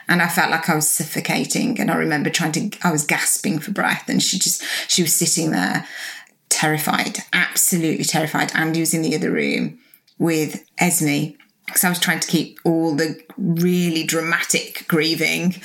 [0.08, 1.80] And I felt like I was suffocating.
[1.80, 4.10] And I remember trying to, I was gasping for breath.
[4.10, 5.88] And she just, she was sitting there
[6.50, 8.52] terrified, absolutely terrified.
[8.56, 9.80] Andy was in the other room
[10.18, 11.36] with Esme
[11.70, 15.56] because I was trying to keep all the really dramatic grieving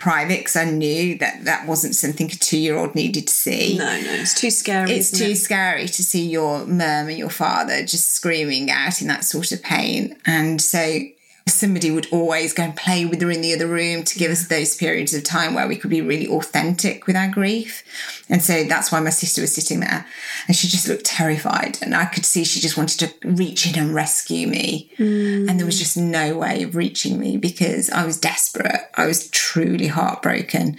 [0.00, 3.78] private because I knew that that wasn't something a two year old needed to see.
[3.78, 4.92] No, no, it's too scary.
[4.92, 5.36] It's too it?
[5.36, 9.62] scary to see your mum and your father just screaming out in that sort of
[9.62, 10.16] pain.
[10.26, 11.00] And so
[11.46, 14.48] somebody would always go and play with her in the other room to give us
[14.48, 17.84] those periods of time where we could be really authentic with our grief.
[18.30, 20.06] And so that's why my sister was sitting there
[20.46, 21.78] and she just looked terrified.
[21.82, 24.90] And I could see she just wanted to reach in and rescue me.
[24.96, 25.50] Mm.
[25.50, 28.80] And there was just no way of reaching me because I was desperate.
[28.94, 30.78] I was truly heartbroken.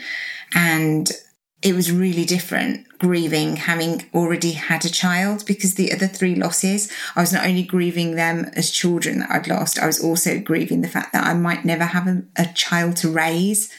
[0.56, 1.12] And
[1.62, 6.92] it was really different grieving having already had a child because the other three losses,
[7.16, 10.82] I was not only grieving them as children that I'd lost, I was also grieving
[10.82, 13.72] the fact that I might never have a, a child to raise.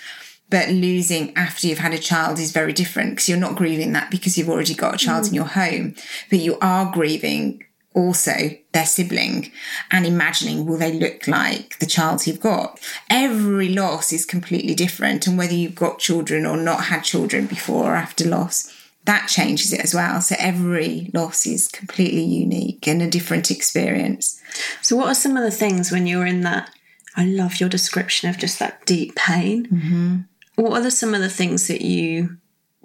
[0.48, 4.12] But losing after you've had a child is very different because you're not grieving that
[4.12, 5.36] because you've already got a child in mm.
[5.36, 5.96] your home,
[6.30, 7.65] but you are grieving
[7.96, 9.50] also their sibling
[9.90, 12.78] and imagining will they look like the child you've got
[13.10, 17.92] every loss is completely different and whether you've got children or not had children before
[17.92, 18.72] or after loss
[19.06, 24.36] that changes it as well so every loss is completely unique and a different experience
[24.82, 26.70] So, what are some of the things when you're in that?
[27.16, 29.66] I love your description of just that deep pain.
[29.66, 30.16] Mm-hmm.
[30.56, 32.36] What are the, some of the things that you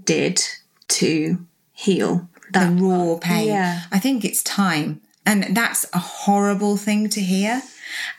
[0.04, 0.42] did
[0.90, 2.76] to heal that?
[2.76, 3.48] the raw pain.
[3.48, 3.82] Yeah.
[3.92, 5.02] I think it's time.
[5.26, 7.62] And that's a horrible thing to hear.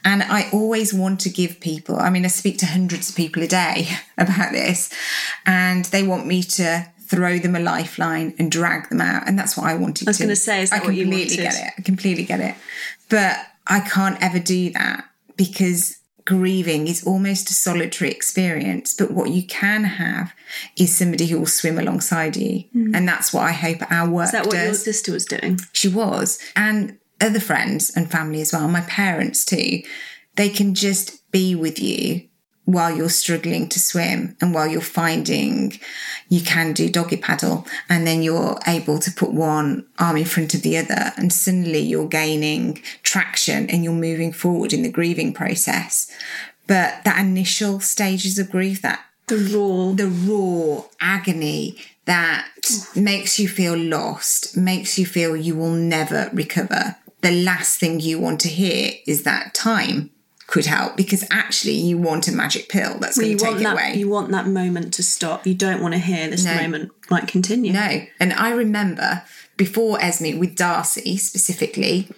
[0.04, 3.42] And I always want to give people, I mean, I speak to hundreds of people
[3.42, 4.92] a day about this,
[5.46, 9.26] and they want me to throw them a lifeline and drag them out.
[9.26, 10.04] And that's what I wanted to.
[10.04, 10.08] Do.
[10.08, 11.72] I was gonna say, is that I what you completely get it.
[11.78, 12.54] I completely get it.
[13.08, 18.94] But I can't ever do that because grieving is almost a solitary experience.
[18.94, 20.34] But what you can have
[20.76, 22.64] is somebody who will swim alongside you.
[22.74, 22.96] Mm.
[22.96, 24.26] And that's what I hope our work.
[24.26, 24.64] Is that what does.
[24.64, 25.58] your sister was doing?
[25.72, 26.38] She was.
[26.56, 29.82] And other friends and family as well, my parents too.
[30.36, 32.28] They can just be with you
[32.64, 35.78] while you're struggling to swim and while you're finding
[36.28, 40.54] you can do doggy paddle and then you're able to put one arm in front
[40.54, 45.32] of the other and suddenly you're gaining traction and you're moving forward in the grieving
[45.32, 46.10] process.
[46.68, 49.92] But that initial stages of grief, that The raw.
[49.92, 52.48] the raw agony that
[52.94, 56.96] makes you feel lost, makes you feel you will never recover.
[57.20, 60.10] The last thing you want to hear is that time.
[60.52, 63.62] Could help because actually you want a magic pill that's Well, going to take it
[63.62, 63.72] that.
[63.72, 63.94] away.
[63.96, 65.46] You want that moment to stop.
[65.46, 66.54] You don't want to hear this No.
[66.54, 67.72] moment might continue.
[67.72, 68.02] No.
[68.20, 69.22] And I remember
[69.56, 72.08] before Esme with Darcy specifically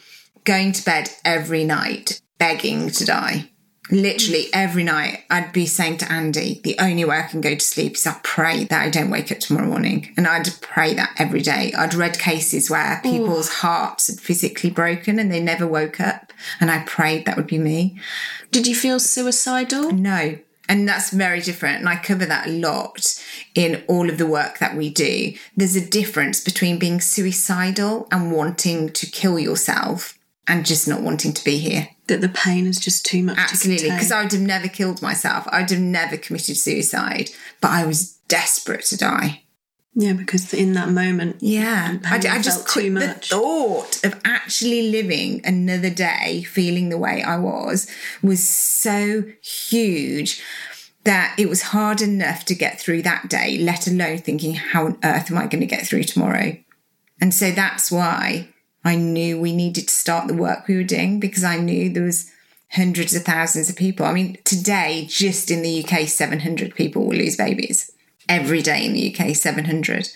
[0.43, 3.51] going to bed every night begging to die.
[3.91, 7.61] Literally every night, I'd be saying to Andy, the only way I can go to
[7.61, 10.13] sleep is I pray that I don't wake up tomorrow morning.
[10.17, 11.73] And I'd pray that every day.
[11.77, 16.33] I'd read cases where people's hearts had physically broken and they never woke up.
[16.61, 18.01] And I prayed that would be me.
[18.51, 19.93] Did you feel suicidal?
[19.93, 20.39] No.
[20.67, 21.81] And that's very different.
[21.81, 23.23] And I cover that a lot
[23.55, 25.35] in all of the work that we do.
[25.55, 31.33] There's a difference between being suicidal and wanting to kill yourself and just not wanting
[31.33, 31.89] to be here.
[32.07, 33.91] That the pain is just too much Absolutely.
[33.91, 35.47] Because I would have never killed myself.
[35.49, 37.31] I would have never committed suicide,
[37.61, 39.43] but I was desperate to die.
[39.95, 44.91] yeah, because in that moment, Yeah, I, I just too could, the thought of actually
[44.91, 47.87] living another day feeling the way I was
[48.23, 50.43] was so huge
[51.05, 54.99] that it was hard enough to get through that day, let alone thinking, how on
[55.05, 56.57] earth am I going to get through tomorrow?
[57.21, 58.49] And so that's why
[58.85, 62.03] I knew we needed to start the work we were doing because I knew there
[62.03, 62.31] was
[62.73, 64.05] hundreds of thousands of people.
[64.05, 67.91] I mean, today, just in the UK, 700 people will lose babies.
[68.29, 70.09] Every day in the UK, 700.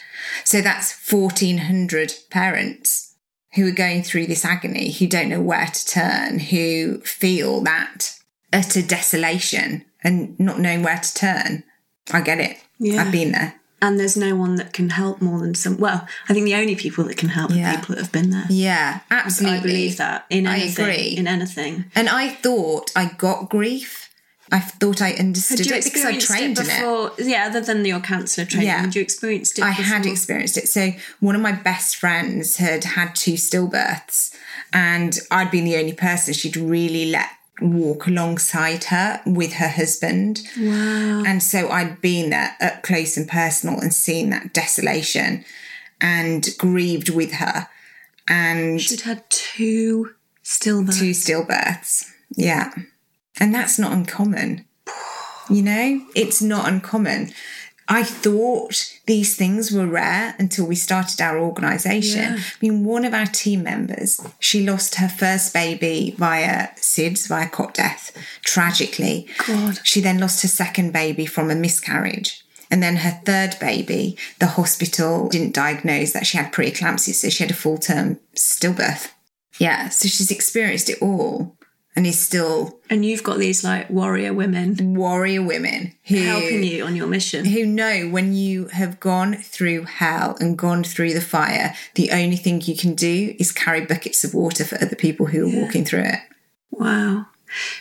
[0.44, 3.14] So that's 1,400 parents
[3.54, 8.18] who are going through this agony, who don't know where to turn, who feel that
[8.52, 11.64] utter desolation and not knowing where to turn.
[12.12, 12.59] I get it.
[12.78, 13.02] Yeah.
[13.02, 13.54] I've been there.
[13.81, 15.77] And there's no one that can help more than some.
[15.79, 17.73] Well, I think the only people that can help Yeah.
[17.75, 18.47] are people that have been there.
[18.51, 19.59] Yeah, absolutely.
[19.59, 20.85] I believe that in I anything.
[20.85, 21.05] agree.
[21.17, 21.85] In anything.
[21.95, 24.05] And I thought I got grief.
[24.51, 26.79] I thought I understood it because I trained it in it.
[26.79, 27.12] before?
[27.19, 28.81] Yeah, other than your counsellor training, Yeah.
[28.81, 29.62] had you experienced it?
[29.62, 29.85] I before?
[29.85, 30.69] had experienced it.
[30.71, 34.31] So one of my best friends had had two stillbirths,
[34.73, 37.29] and I'd been the only person she'd really let
[37.61, 40.42] walk alongside her with her husband.
[40.59, 41.25] Wow.
[41.27, 45.44] And so I'd been there up close and personal and seen that desolation
[46.01, 47.68] and grieved with her
[48.29, 50.99] and She'd had two stillbirths.
[50.99, 52.11] two stillbirths.
[52.37, 52.73] Yeah.
[53.40, 54.66] And that's not uncommon.
[55.51, 57.33] You know, it's not uncommon.
[57.90, 62.35] I thought these things were rare until we started our organisation.
[62.35, 62.37] Yeah.
[62.37, 67.48] I mean, one of our team members, she lost her first baby via SIDS, via
[67.48, 69.27] cot death, tragically.
[69.46, 69.81] God.
[69.85, 72.44] She then lost her second baby from a miscarriage.
[72.70, 77.42] And then her third baby, the hospital didn't diagnose that she had preeclampsia, so she
[77.42, 79.12] had a full term stillbirth.
[79.59, 81.58] Yeah, so she's experienced it all
[81.96, 86.85] and he's still And you've got these like warrior women warrior women who helping you
[86.85, 87.44] on your mission.
[87.44, 92.37] who know when you have gone through hell and gone through the fire, the only
[92.37, 95.85] thing you can do is carry buckets of water for other people who are walking
[95.85, 96.20] through it.
[96.70, 97.27] Wow.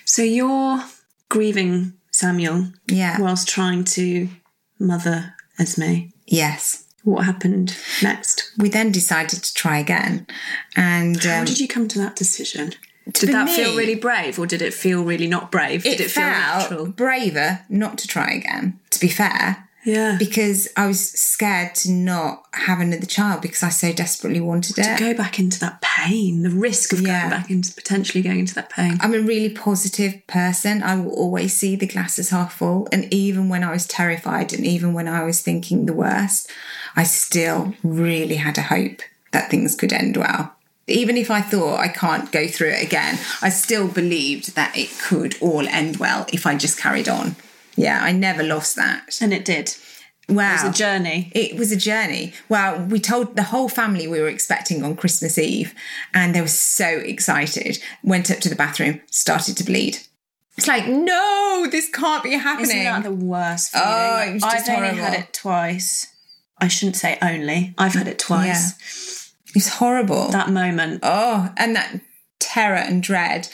[0.05, 0.83] So you're
[1.29, 3.19] grieving Samuel Yeah.
[3.21, 4.29] whilst trying to
[4.79, 6.09] mother Esme.
[6.25, 6.83] yes.
[7.03, 8.51] What happened next?
[8.57, 10.27] We then decided to try again.
[10.75, 12.73] And How um, did you come to that decision?
[13.13, 15.85] Did that me- feel really brave or did it feel really not brave?
[15.85, 16.85] it, did it feel felt natural?
[16.87, 19.63] braver not to try again, to be fair.
[19.85, 20.17] Yeah.
[20.19, 24.83] because I was scared to not have another child because I so desperately wanted it.
[24.83, 27.29] To go back into that pain, the risk of Yeah.
[27.29, 28.97] going back into potentially going into that pain.
[28.99, 30.83] I'm a really positive person.
[30.83, 32.89] I will always see the glass as half full.
[32.91, 36.51] And even when I was terrified and even when I was thinking the worst,
[36.97, 38.99] I still really had a hope
[39.31, 40.51] that things could end well.
[40.87, 44.97] Even if I thought I can't go through it again, I still believed that it
[44.99, 47.35] could all end well if I just carried on.
[47.75, 49.21] Yeah, I never lost that.
[49.21, 49.75] And it did.
[50.29, 50.49] Wow.
[50.49, 51.31] It was a journey.
[51.33, 52.33] It was a journey.
[52.49, 55.73] Well, we told the whole family we were expecting on Christmas Eve,
[56.13, 57.79] and they were so excited.
[58.03, 59.99] Went up to the bathroom, started to bleed.
[60.57, 62.71] It's like, no, this can't be happening.
[62.71, 64.29] Isn't that the worst oh, feeling?
[64.29, 66.13] Oh, was just I've only had it twice.
[66.59, 67.75] I shouldn't say only.
[67.77, 68.71] I've had it twice.
[68.71, 69.16] it
[69.57, 70.29] was horrible.
[70.29, 70.99] That moment.
[71.03, 71.99] oh, and that
[72.39, 73.49] terror and dread.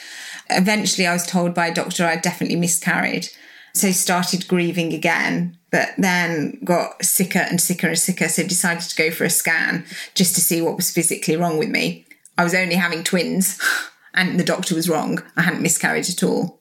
[0.50, 3.28] Eventually, I was told by a doctor I definitely miscarried.
[3.72, 8.28] So started grieving again, but then got sicker and sicker and sicker.
[8.28, 11.70] So decided to go for a scan just to see what was physically wrong with
[11.70, 12.06] me.
[12.38, 13.60] I was only having twins,
[14.14, 15.22] and the doctor was wrong.
[15.36, 16.60] I hadn't miscarried at all.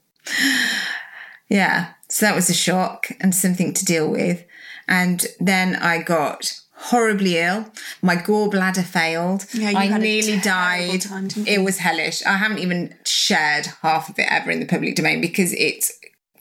[1.50, 4.44] Yeah, so that was a shock and something to deal with.
[4.88, 7.66] And then I got horribly ill.
[8.02, 9.46] My gallbladder failed.
[9.54, 11.02] Yeah, I nearly died.
[11.02, 12.26] time, it was hellish.
[12.26, 15.92] I haven't even shared half of it ever in the public domain because it's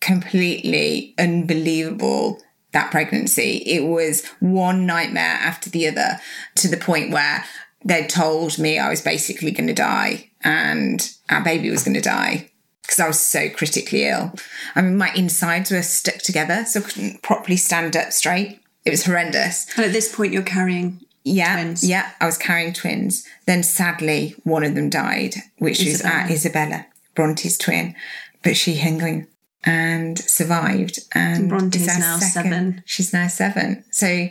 [0.01, 2.41] completely unbelievable
[2.73, 3.59] that pregnancy.
[3.67, 6.21] It was one nightmare after the other
[6.57, 7.45] to the point where
[7.85, 12.01] they told me I was basically going to die and our baby was going to
[12.01, 12.51] die.
[12.83, 14.35] because I was so critically ill.
[14.75, 18.59] I mean, my insides were stuck together, so I couldn't properly stand up straight.
[18.85, 19.67] It was horrendous.
[19.77, 21.89] And at this point, you're carrying Yeah, twins.
[21.89, 23.27] yeah, I was carrying twins.
[23.47, 27.95] Then sadly, one of them died, which was uh, Isabella, Bronte's twin,
[28.43, 29.27] but she hung
[29.65, 30.99] and survived.
[31.15, 32.83] And Bronte's now seven.
[32.87, 33.85] She's now seven.
[33.93, 34.29] So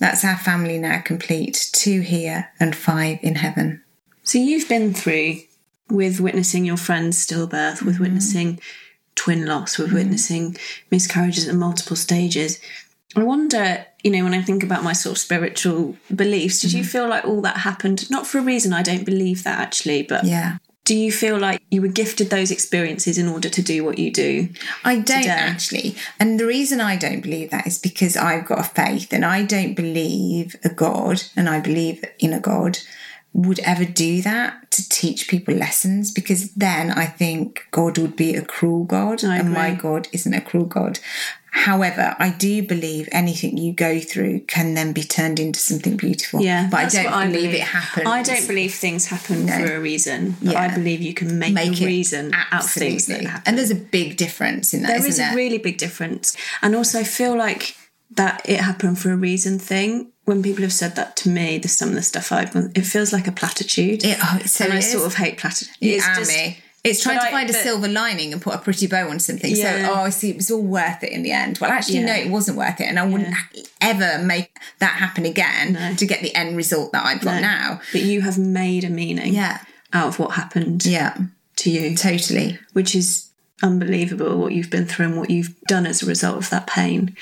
[0.00, 3.82] that's our family now complete: two here and five in heaven.
[4.24, 5.36] So you've been through
[5.88, 7.86] with witnessing your friend's stillbirth, Mm-hmm.
[7.86, 8.60] with witnessing
[9.14, 10.56] twin loss, with witnessing
[10.90, 12.58] miscarriages at multiple stages.
[13.16, 16.80] I wonder, you know, when I think about my sort of spiritual beliefs, did you
[16.82, 16.88] Mm-hmm.
[16.88, 18.10] feel like all that happened?
[18.10, 20.58] Not for a reason, I don't believe that actually, but Yeah.
[20.84, 24.10] do you feel like you were gifted those experiences in order to do what you
[24.12, 24.48] do?
[24.84, 25.28] I don't today.
[25.30, 25.96] actually.
[26.20, 29.42] And the reason I don't believe that is because I've got a faith and I
[29.42, 32.78] don't believe a God and I believe in a God
[33.32, 38.34] would ever do that to teach people lessons because then I think God would be
[38.34, 39.74] a cruel God and my.
[39.74, 40.98] God isn't a cruel God.
[41.50, 46.40] However, I do believe anything you go through can then be turned into something beautiful.
[46.40, 48.06] Yeah, but I don't what believe, it happens.
[48.06, 51.80] I don't believe things happen for a reason, but I believe you can make, make
[51.80, 53.42] a reason out of things that happen.
[53.46, 55.32] And there's a big difference in that, There is there?
[55.32, 56.36] a really big difference.
[56.62, 57.76] And also, I feel like
[58.12, 60.12] that it happened for a reason thing.
[60.28, 63.14] When people have said that to me, the some of the stuff I've it feels
[63.14, 64.04] like a platitude.
[64.04, 64.92] It- oh, so and I is.
[64.92, 65.76] sort of hate platitudes.
[65.80, 66.58] Yeah, It's just- me.
[66.84, 69.54] It's trying to I- find a silver lining and put a pretty bow on something.
[69.56, 69.86] Yeah.
[69.86, 71.58] So, oh, I see, it was all worth it in the end.
[71.58, 72.84] Well, actually, no, it wasn't worth it.
[72.84, 73.34] And I wouldn't
[73.80, 75.94] ever make that happen again No.
[75.94, 77.40] to get the end result that I've got No.
[77.40, 77.80] now.
[77.92, 79.58] But you have made a meaning Yeah.
[79.94, 81.14] out of what happened Yeah,
[81.56, 82.58] to you, totally.
[82.74, 83.24] which is
[83.62, 87.16] unbelievable what you've been through and what you've done as a result of that pain.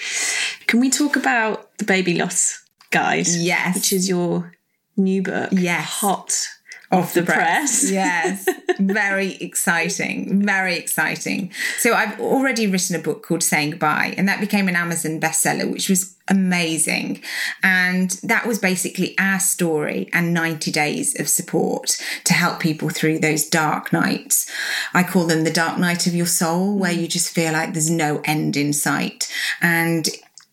[0.66, 2.59] Can we talk about the baby loss
[2.91, 3.26] guide?
[3.28, 3.74] Yes.
[3.74, 4.53] Which is your
[4.97, 5.51] new book.
[5.53, 5.84] Yes.
[6.01, 6.49] Hot
[6.93, 7.91] Off the press.
[7.91, 8.49] yes.
[8.78, 10.45] Very exciting.
[10.45, 11.53] Very exciting.
[11.78, 15.70] So I've already written a book called Saying Goodbye, and that became an Amazon bestseller,
[15.70, 17.22] which was amazing.
[17.62, 23.18] And that was basically our story and 90 days of support to help people through
[23.18, 24.49] those dark nights.
[24.95, 27.01] I call them the dark night of your soul, where mm.
[27.01, 29.32] you just feel like there's no end in sight.
[29.61, 30.09] And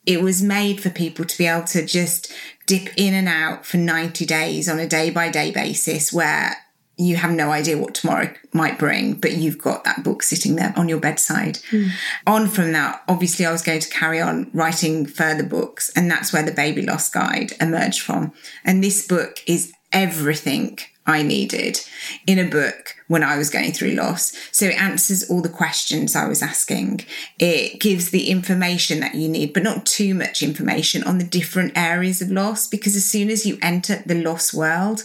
[0.05, 2.31] it was made for people to be able to just
[2.65, 6.55] dip in and out for 90 days on a day by day basis where
[6.97, 10.73] you have no idea what tomorrow might bring, but you've got that book sitting there
[10.77, 11.57] on your bedside.
[11.69, 11.87] Hmm.
[12.27, 16.31] On from that, obviously, I was going to carry on writing further books, and that's
[16.31, 18.31] where the Baby Loss Guide emerged from.
[18.63, 21.79] And this book is everything I needed
[22.27, 24.33] in a book when I was going through loss.
[24.51, 27.01] So it answers all the questions I was asking.
[27.37, 31.77] It gives the information that you need, but not too much information on the different
[31.77, 35.03] areas of loss, because as soon as you enter the loss world,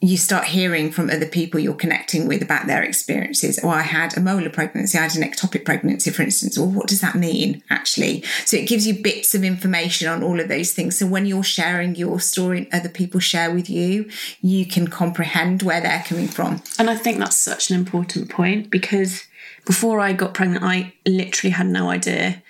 [0.00, 3.58] you start hearing from other people you're connecting with about their experiences.
[3.62, 6.58] Oh, I had a molar pregnancy, I had an ectopic pregnancy, for instance.
[6.58, 8.22] Well, what does that mean, actually?
[8.44, 10.98] So it gives you bits of information on all of those things.
[10.98, 14.10] So when you're sharing your story and other people share with you,
[14.42, 16.62] you can comprehend where they're coming from.
[16.78, 19.24] And I think that's such an important point because
[19.64, 22.42] before I got pregnant, I literally had no idea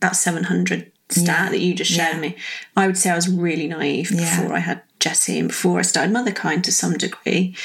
[0.00, 1.48] that 700 stat Yeah.
[1.50, 2.20] that you just shared Yeah.
[2.20, 2.36] me.
[2.76, 4.38] I would say I was really naive Yeah.
[4.38, 7.56] before I had Jessie and before I started Motherkind to some degree.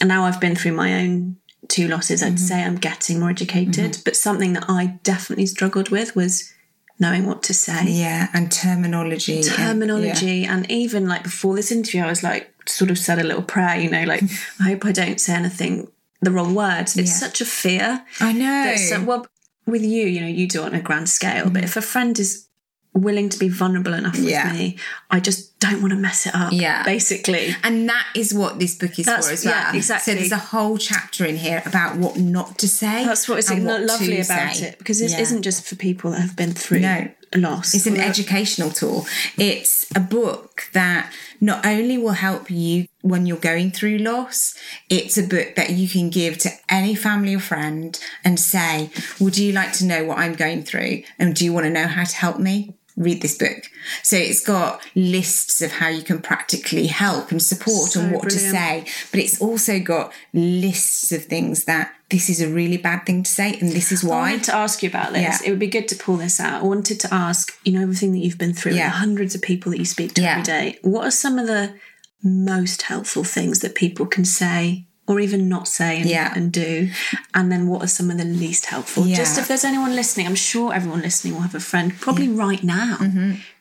[0.00, 1.36] And now I've been through my own
[1.68, 2.22] two losses.
[2.22, 2.36] I'd Mm-hmm.
[2.36, 3.98] say I'm getting more educated.
[4.04, 6.52] But something that I definitely struggled with was
[7.00, 7.84] knowing what to say.
[7.88, 9.36] Yeah, and terminology.
[9.38, 9.52] and- yeah.
[9.56, 13.42] terminology and even like before this interview i was like sort of said a little
[13.42, 14.22] prayer you know like
[14.60, 15.90] i hope i don't say anything
[16.20, 17.26] the wrong words it's Yeah.
[17.28, 18.64] such a fear I know.
[18.76, 19.26] that well
[19.66, 22.16] with you you know you do it on a grand scale but if a friend
[22.20, 22.46] is
[22.94, 24.28] willing to be vulnerable enough with.
[24.28, 24.52] Yeah.
[24.52, 24.76] me
[25.10, 26.82] i just don't want to mess it up Yeah.
[26.82, 29.54] basically And that is what this book is That's- for as well.
[29.54, 30.12] yeah, exactly.
[30.14, 33.04] So there's a whole chapter in here about what not to say.
[33.04, 34.66] that's what is what lovely about say.
[34.68, 35.22] it because it Yeah.
[35.30, 37.08] not just for people that have been through No.
[37.36, 39.06] loss It's an educational tool.
[39.38, 44.54] It's a book that not only will help you when you're going through loss,
[44.90, 48.90] it's a book that you can give to any family or friend and say,
[49.20, 51.02] Would you like to know what I'm going through?
[51.18, 52.74] And do you want to know how to help me?
[52.96, 53.70] Read this book.
[54.02, 58.22] So it's got lists of how you can practically help and support So and what
[58.22, 58.44] brilliant.
[58.44, 58.84] to say.
[59.10, 63.30] But it's also got lists of things that this is a really bad thing to
[63.30, 64.16] say and this is why.
[64.16, 65.22] I wanted to ask you about this.
[65.22, 65.46] Yeah.
[65.46, 66.62] It would be good to pull this out.
[66.62, 68.88] I wanted to ask, you know, everything that you've been through, Yeah.
[68.90, 70.32] the hundreds of people that you speak to Yeah.
[70.32, 70.78] every day.
[70.82, 71.74] What are some of the
[72.22, 76.32] most helpful things that people can say or even not say and, Yeah.
[76.34, 76.90] and do?
[77.34, 79.04] And then what are some of the least helpful?
[79.04, 82.62] Just if there's anyone listening, I'm sure everyone listening will have a friend, probably right
[82.62, 82.98] now,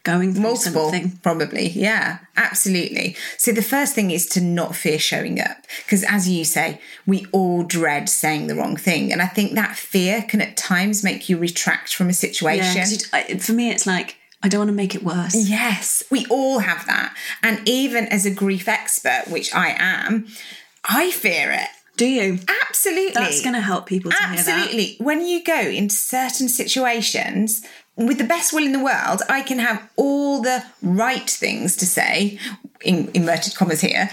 [0.04, 0.42] going through Mm-hmm.
[0.44, 1.12] multiple something.
[1.22, 6.28] probably yeah absolutely so the first thing is to not fear showing up because as
[6.28, 10.42] you say we all dread saying the wrong thing and i think that fear can
[10.42, 14.62] at times make you retract from a Yeah, situation for me, it's like, I don't
[14.62, 15.36] want to make it worse.
[15.36, 17.16] Yes, we all have that.
[17.44, 20.26] And even as a grief expert, which I am,
[20.84, 21.70] I fear it.
[21.98, 22.40] Do you?
[22.68, 23.14] Absolutely.
[23.14, 24.18] That's going to help people to.
[24.20, 24.96] Absolutely.
[25.00, 27.64] When you go into certain situations,
[27.96, 31.86] with the best will in the world, I can have all the right things to
[31.86, 32.40] say,
[32.84, 34.10] in inverted commas here,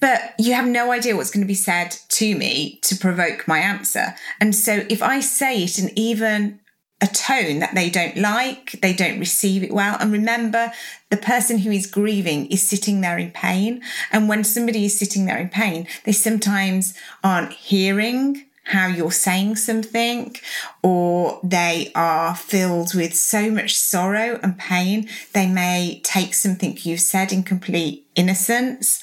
[0.00, 3.58] but you have no idea what's going to be said to me to provoke my
[3.58, 4.14] answer.
[4.40, 6.60] And so if I say it in even
[7.04, 9.98] a tone that they don't like, they don't receive it well.
[10.00, 10.72] And remember,
[11.10, 13.82] the person who is grieving is sitting there in pain.
[14.10, 19.56] And when somebody is sitting there in pain, they sometimes aren't hearing how you're saying
[19.56, 20.34] something,
[20.82, 25.06] or they are filled with so much sorrow and pain.
[25.34, 29.02] They may take something you've said in complete innocence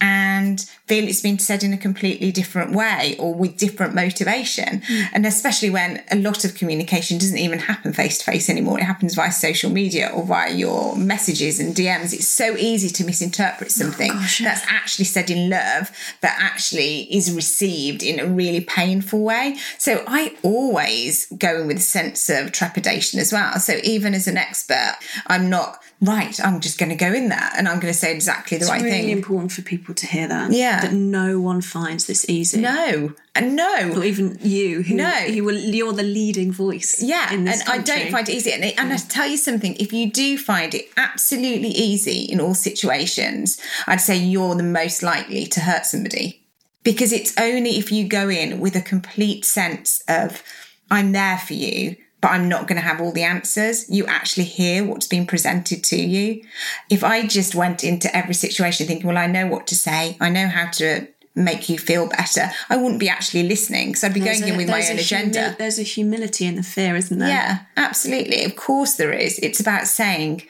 [0.00, 4.82] and feel it's been said in a completely different way or with different motivation.
[4.84, 5.02] Hmm.
[5.12, 8.84] And especially when a lot of communication doesn't even happen face to face anymore, it
[8.84, 12.12] happens via social media or via your messages and DMs.
[12.12, 17.32] It's so easy to misinterpret oh, something that's actually said in love, but actually is
[17.32, 19.56] received in a really painful way.
[19.78, 23.58] So I always go in with a sense of trepidation as well.
[23.60, 24.96] So even as an expert,
[25.28, 28.12] I'm not right, I'm just going to go in there and I'm going to say
[28.12, 29.10] exactly the It's right really thing.
[29.10, 30.50] important for people to hear that.
[30.52, 30.71] Yeah.
[30.80, 32.60] That no one finds this easy.
[32.60, 33.92] No, and no.
[33.96, 35.10] Or even you, who, No.
[35.10, 37.02] who will, you're the leading voice.
[37.02, 38.52] Yeah, in this and I don't find it easy.
[38.52, 42.54] And, and I tell you something, if you do find it absolutely easy in all
[42.54, 46.38] situations, I'd say you're the most likely to hurt somebody.
[46.84, 50.42] Because it's only if you go in with a complete sense of,
[50.90, 54.44] I'm there for you, but I'm not going to have all the answers, you actually
[54.44, 56.42] hear what's being presented to you.
[56.88, 60.30] If I just went into every situation thinking, well, I know what to say, I
[60.30, 64.20] know how to make you feel better, I wouldn't be actually listening because I'd be
[64.20, 65.56] There's going a- in with my own a agenda.
[65.58, 67.28] there's a humility in the fear, isn't there?
[67.28, 68.44] Yeah, absolutely.
[68.44, 69.38] Of course there is.
[69.40, 70.42] It's about saying,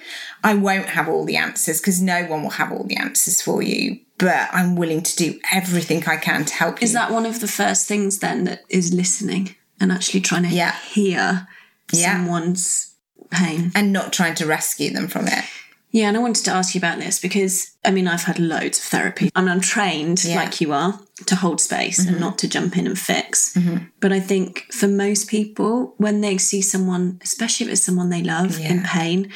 [0.44, 3.62] I won't have all the answers because no one will have all the answers for
[3.62, 6.84] you, but I'm willing to do everything I can to help you.
[6.84, 10.48] Is that one of the first things then that is listening and actually trying to
[10.50, 10.74] Yeah.
[10.92, 11.46] hear
[11.92, 12.16] Yeah.
[12.16, 12.94] someone's
[13.30, 13.72] pain?
[13.74, 15.44] and not trying to rescue them from it.
[15.90, 18.78] Yeah, and I wanted to ask you about this because I mean, I've had loads
[18.78, 19.30] of therapy.
[19.34, 20.36] I mean, I'm trained, Yeah.
[20.36, 22.20] like you are, to hold space and mm-hmm.
[22.20, 23.52] not to jump in and fix.
[23.54, 23.84] Mm-hmm.
[24.00, 28.22] But I think for most people, when they see someone, especially if it's someone they
[28.22, 29.30] love in pain,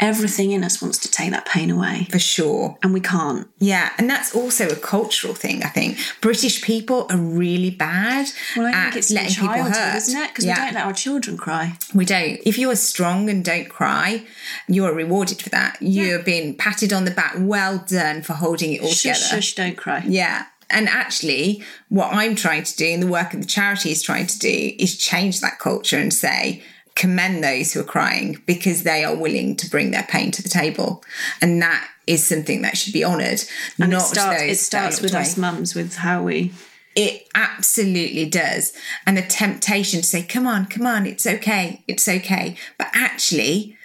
[0.00, 2.06] everything in us wants to take that pain away.
[2.10, 2.78] For sure.
[2.82, 3.46] And we can't.
[3.58, 5.98] Yeah, and that's also a cultural thing, I think.
[6.20, 9.96] British people are really bad Well, I at think it's in letting people hurt.
[9.96, 10.28] isn't it?
[10.28, 10.54] Because yeah.
[10.54, 11.76] we don't let our children cry.
[11.94, 12.40] We don't.
[12.44, 14.24] If you are strong and don't cry,
[14.68, 15.76] you are rewarded for that.
[15.80, 17.34] You're being patted on the back.
[17.38, 19.42] Well done for holding it all Shush, together.
[19.42, 20.02] shush, don't cry.
[20.06, 20.46] Yeah.
[20.72, 24.28] And actually, what I'm trying to do and the work of the charity is trying
[24.28, 26.62] to do is change that culture and say,
[26.94, 30.48] commend those who are crying because they are willing to bring their pain to the
[30.48, 31.02] table.
[31.40, 33.42] And that is something that should be honoured.
[33.78, 36.52] And not it starts, it starts with us mums, with how we.
[36.96, 38.72] It absolutely does.
[39.06, 42.56] And the temptation to say, come on, come on, it's okay, it's okay.
[42.78, 43.76] But actually,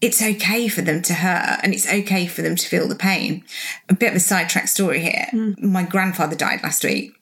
[0.00, 3.44] it's okay for them to hurt and it's okay for them to feel the pain.
[3.88, 5.26] A bit of a sidetrack story here.
[5.30, 5.52] Hmm.
[5.60, 7.14] My grandfather died last week.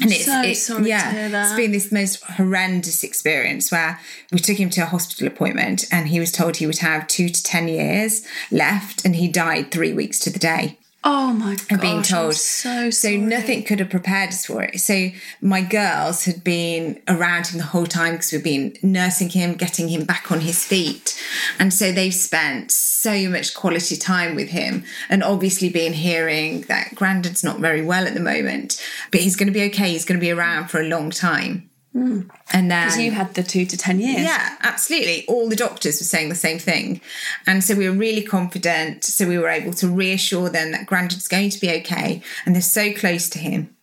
[0.00, 1.46] And it's, so it's sorry to yeah, hear that.
[1.48, 6.08] it's been this most horrendous experience where we took him to a hospital appointment and
[6.08, 9.92] he was told he would have two to ten years left, and he died three
[9.92, 11.80] weeks to the day Oh my god!
[11.80, 12.34] being told.
[12.34, 14.78] so so nothing could have prepared us for it.
[14.78, 15.08] So
[15.40, 19.88] my girls had been around him the whole time because we've been nursing him, getting
[19.88, 21.20] him back on his feet,
[21.58, 24.84] and so they've spent so much quality time with him.
[25.08, 28.80] And obviously, been hearing that Grandad's not very well at the moment,
[29.10, 29.90] but he's going to be okay.
[29.90, 31.68] He's going to be around for a long time.
[31.94, 32.30] Mm.
[32.52, 34.22] And then you had the two to ten years.
[34.22, 35.26] yeah, absolutely.
[35.26, 37.00] All the doctors were saying the same thing.
[37.46, 39.04] And so we were really confident.
[39.04, 42.22] So we were able to reassure them that Grandad's going to be okay.
[42.46, 43.76] And they're so close to him.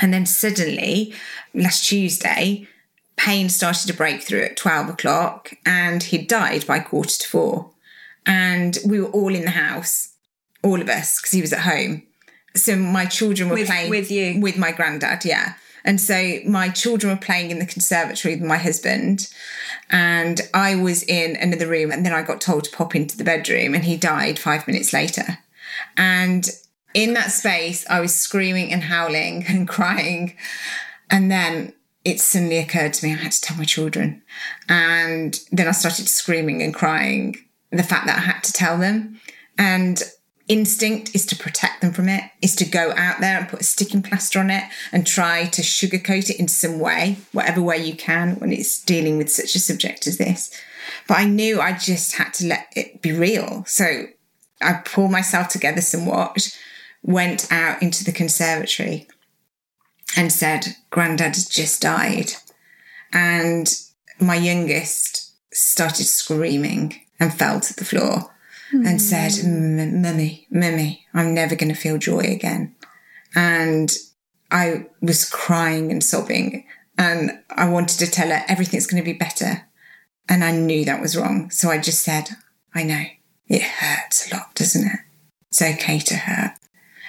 [0.00, 1.14] And then suddenly,
[1.54, 2.66] last Tuesday,
[3.16, 7.70] pain started to break through at 12 o'clock and he died by quarter to four.
[8.26, 10.14] And we were all in the house,
[10.62, 12.02] all of us, because he was at home.
[12.56, 14.40] So my children were With- playing with you?
[14.40, 15.54] with my granddad, yeah.
[15.84, 19.32] And so my children were playing in the conservatory with my husband,
[19.90, 21.90] and I was in another room.
[21.90, 24.92] And then I got told to pop into the bedroom, and he died five minutes
[24.92, 25.38] later.
[25.96, 26.48] And
[26.94, 30.36] in that space, I was screaming and howling and crying.
[31.10, 31.72] And then
[32.04, 34.22] it suddenly occurred to me I had to tell my children.
[34.68, 37.36] And then I started screaming and crying
[37.70, 39.20] the fact that I had to tell them.
[39.58, 40.02] And
[40.52, 43.64] instinct is to protect them from it, is to go out there and put a
[43.64, 47.96] sticking plaster on it and try to sugarcoat it in some way, whatever way you
[47.96, 50.54] can when it's dealing with such a subject as this.
[51.08, 53.64] But I knew I just had to let it be real.
[53.66, 54.04] So
[54.60, 56.54] I pulled myself together somewhat,
[57.02, 59.08] went out into the conservatory
[60.18, 62.32] and said, Grandad has just died.
[63.10, 63.74] And
[64.20, 68.31] my youngest started screaming and fell to the floor
[68.72, 68.86] mm.
[68.86, 72.74] and said, Mummy, Mummy, I'm never going to feel joy again.
[73.34, 73.90] And
[74.50, 76.64] I was crying and sobbing
[76.98, 79.66] and I wanted to tell her everything's going to be better.
[80.28, 81.50] And I knew that was wrong.
[81.50, 82.28] So I just said,
[82.74, 83.04] I know
[83.48, 85.00] it hurts a lot, doesn't it?
[85.48, 86.52] It's okay to hurt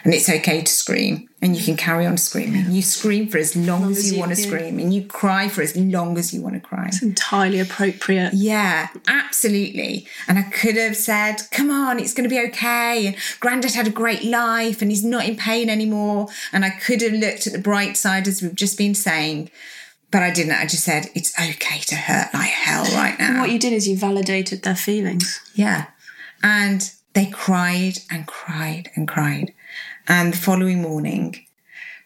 [0.04, 2.70] and it's okay to scream and you can carry on screaming.
[2.70, 5.06] You scream for as long, as, long as, you, you want to scream and you
[5.06, 6.88] cry for as long as you want to cry.
[6.88, 8.34] It's entirely appropriate.
[8.34, 10.08] Yeah, absolutely.
[10.28, 13.08] And I could have said, come on, it's going to be okay.
[13.08, 16.28] And Grandad had a great life and he's not in pain anymore.
[16.51, 19.51] And I could have looked at the bright side as we've just been saying.
[20.12, 20.54] But I didn't.
[20.54, 23.30] I just said, it's okay to hurt like hell right now.
[23.30, 25.39] And what you did is you validated their feelings.
[25.56, 25.88] Yeah.
[26.43, 29.54] And they cried and cried and cried.
[30.08, 31.45] And the following morning,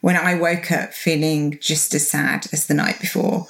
[0.02, 3.48] when I woke up feeling just as sad as the night before,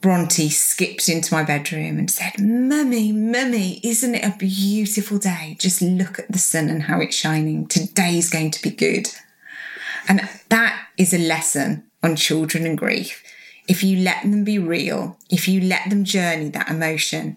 [0.00, 5.56] Bronte skipped into my bedroom and said, Mummy, Mummy, isn't it a beautiful day?
[5.58, 7.66] Just look at the sun and how it's shining.
[7.66, 9.08] Today's going to be good.
[10.08, 13.22] And that is a lesson on children and grief.
[13.68, 17.36] If you let them be real, if you let them journey that emotion,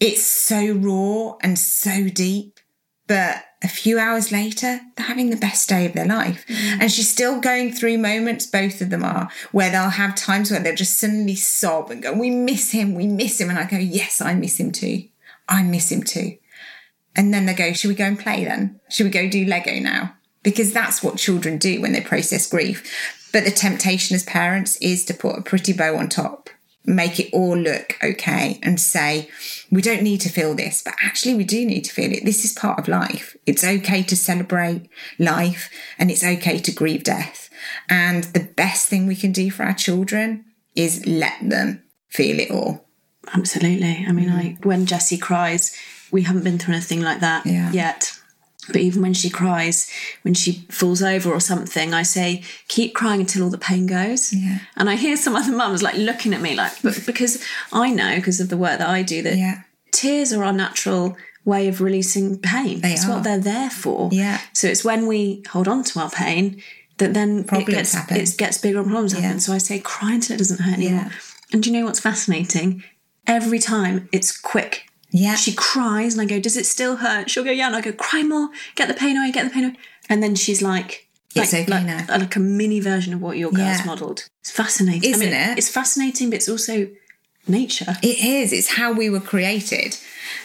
[0.00, 2.58] it's so raw and so deep.
[3.06, 6.46] But a few hours later, they're having the best day of their life.
[6.46, 6.80] Mm.
[6.80, 10.60] And she's still going through moments, both of them are, where they'll have times where
[10.60, 13.50] they'll just suddenly sob and go, We miss him, we miss him.
[13.50, 15.04] And I go, Yes, I miss him too.
[15.48, 16.38] I miss him too.
[17.14, 18.80] And then they go, Should we go and play then?
[18.88, 20.14] Should we go do Lego now?
[20.42, 23.28] Because that's what children do when they process grief.
[23.30, 26.39] But the temptation as parents is to put a pretty bow on top
[26.84, 29.28] make it all look okay and say,
[29.70, 32.24] we don't need to feel this, but actually we do need to feel it.
[32.24, 33.36] This is part of life.
[33.46, 37.50] It's okay to celebrate life and it's okay to grieve death.
[37.88, 42.50] And the best thing we can do for our children is let them feel it
[42.50, 42.86] all.
[43.34, 44.04] Absolutely.
[44.08, 44.36] I mean, mm.
[44.36, 45.76] like when Jessie cries,
[46.10, 47.70] we haven't been through anything like that yeah.
[47.70, 48.19] yet.
[48.66, 49.90] But even when she cries,
[50.22, 54.32] when she falls over or something, I say, keep crying until all the pain goes.
[54.32, 54.58] Yeah.
[54.76, 57.42] And I hear some other mums like looking at me like, but because
[57.72, 59.62] I know, because of the work that I do, that yeah.
[59.92, 62.80] tears are our natural way of releasing pain.
[62.80, 63.14] They it's are.
[63.14, 64.10] what they're there for.
[64.12, 64.40] Yeah.
[64.52, 66.62] So it's when we hold on to our pain
[66.98, 68.16] that then problems it gets, happen.
[68.18, 69.20] It gets bigger and problems yeah.
[69.20, 69.40] happen.
[69.40, 71.06] So I say, cry until it doesn't hurt anymore.
[71.06, 71.12] Yeah.
[71.52, 72.84] And do you know what's fascinating?
[73.26, 75.34] Every time it's quick yeah.
[75.34, 77.30] She cries and I go, Does it still hurt?
[77.30, 77.66] She'll go, Yeah.
[77.66, 79.76] And I go, Cry more, get the pain away, get the pain away.
[80.08, 82.04] And then she's like, it's like, okay like, now.
[82.08, 83.84] Like a mini version of what your girl's yeah.
[83.86, 84.28] modelled.
[84.40, 85.08] It's fascinating.
[85.10, 85.58] Isn't I mean, it?
[85.58, 86.88] It's fascinating, but it's also
[87.46, 87.96] nature.
[88.02, 88.52] It is.
[88.52, 89.96] It's how we were created.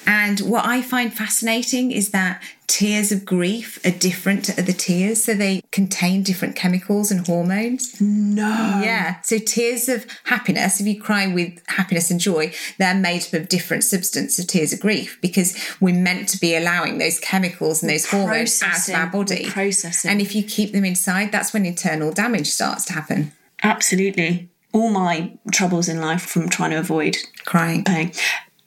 [0.05, 5.23] And what I find fascinating is that tears of grief are different to other tears.
[5.23, 7.99] So they contain different chemicals and hormones.
[8.01, 8.81] No.
[8.83, 9.21] Yeah.
[9.21, 13.49] So tears of happiness, if you cry with happiness and joy, they're made up of
[13.49, 17.89] different substance of tears of grief because we're meant to be allowing those chemicals and
[17.89, 19.45] those hormones out of our body.
[19.49, 20.11] Processing.
[20.11, 23.31] And if you keep them inside, that's when internal damage starts to happen.
[23.63, 24.49] Absolutely.
[24.73, 27.15] All my troubles in life from trying to avoid
[27.45, 27.83] crying.
[27.85, 28.11] Pain.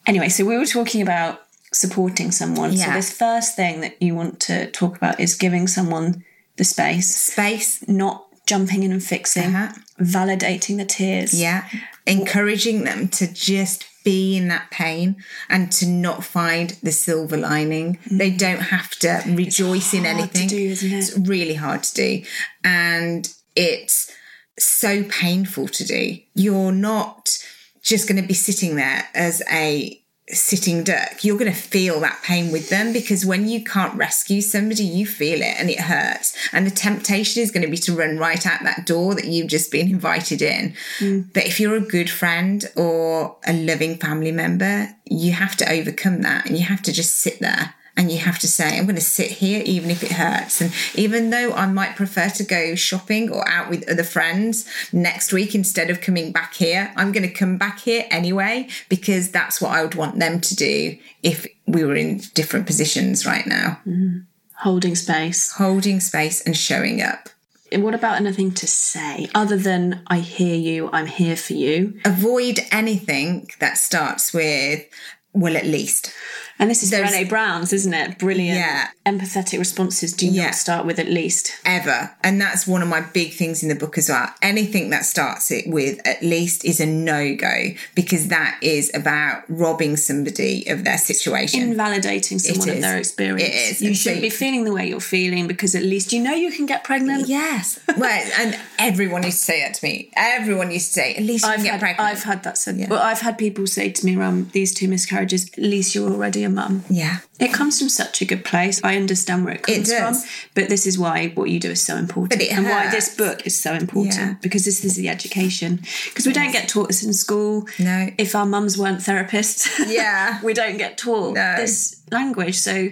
[0.09, 1.43] Anyway, so we were talking about
[1.73, 2.73] supporting someone.
[2.73, 2.87] Yeah.
[2.87, 6.25] So this first thing that you want to talk about is giving someone
[6.57, 7.15] the space.
[7.15, 7.87] Space.
[7.87, 9.55] Not jumping in and fixing.
[9.55, 9.75] Uh-huh.
[10.01, 11.39] Validating the tears.
[11.39, 11.69] Yeah.
[12.07, 15.17] Encouraging them to just be in that pain
[15.51, 17.97] and to not find the silver lining.
[17.97, 18.17] Mm-hmm.
[18.17, 20.49] They don't have to rejoice in anything.
[20.49, 20.97] Do, isn't it?
[20.97, 22.23] It's really hard to do.
[22.65, 24.11] And it's
[24.59, 26.17] so painful to do.
[26.35, 27.39] You're not
[27.83, 29.98] just going to be sitting there as a
[30.31, 34.41] sitting duck, you're going to feel that pain with them because when you can't rescue
[34.41, 36.37] somebody, you feel it and it hurts.
[36.53, 39.49] And the temptation is going to be to run right out that door that you've
[39.49, 40.75] just been invited in.
[40.99, 41.33] Mm.
[41.33, 46.23] But if you're a good friend or a loving family member, you have to overcome
[46.23, 48.95] that and you have to just sit there and you have to say, I'm going
[48.95, 50.61] to sit here even if it hurts.
[50.61, 55.33] And even though I might prefer to go shopping or out with other friends next
[55.33, 59.61] week instead of coming back here, I'm going to come back here anyway because that's
[59.61, 63.81] what I would want them to do if we were in different positions right now.
[63.85, 64.27] Mm.
[64.59, 65.53] Holding space.
[65.53, 67.29] holding space and showing up.
[67.71, 72.01] And what about anything to say other than I hear you, I'm here for you?
[72.05, 74.87] Avoid anything that starts with,
[75.33, 76.13] well, at least.
[76.59, 78.19] And this is There's- Brené Brown's, isn't it?
[78.19, 78.59] Brilliant.
[78.59, 78.89] Yeah.
[79.07, 80.47] Empathetic responses do Yeah.
[80.47, 81.53] not start with at least.
[81.65, 82.11] ever.
[82.25, 84.29] And that's one of my big things in the book as well.
[84.43, 89.45] Anything that starts it with at least is a no go because that is about
[89.49, 91.61] robbing somebody of their situation.
[91.63, 93.43] Invalidating someone of their experience.
[93.43, 93.81] It is.
[93.83, 96.51] You shouldn't so- be feeling the way you're feeling because at least you know you
[96.51, 97.29] can get pregnant.
[97.29, 97.79] yes.
[97.97, 100.11] well, and everyone used to say that to me.
[100.17, 102.09] Everyone used to say, at least you I've can get had, pregnant.
[102.11, 102.87] I've had that said.
[102.89, 106.45] Well, I've had people say to me around these two miscarriages, at least you're already
[106.49, 106.85] a mum.
[106.91, 107.19] yeah.
[107.39, 108.81] It comes from such a good place.
[108.83, 110.25] I understand where it comes does.
[110.25, 112.91] from, but this is why what you do is so important, But it and why
[112.91, 114.35] this book is so important Yeah.
[114.43, 115.81] because this is the education.
[116.09, 117.67] Because we don't get taught this in school.
[117.79, 118.09] No.
[118.19, 120.41] if our mums weren't therapists, Yeah.
[120.43, 121.55] we don't get taught No.
[121.57, 122.57] this language.
[122.59, 122.89] So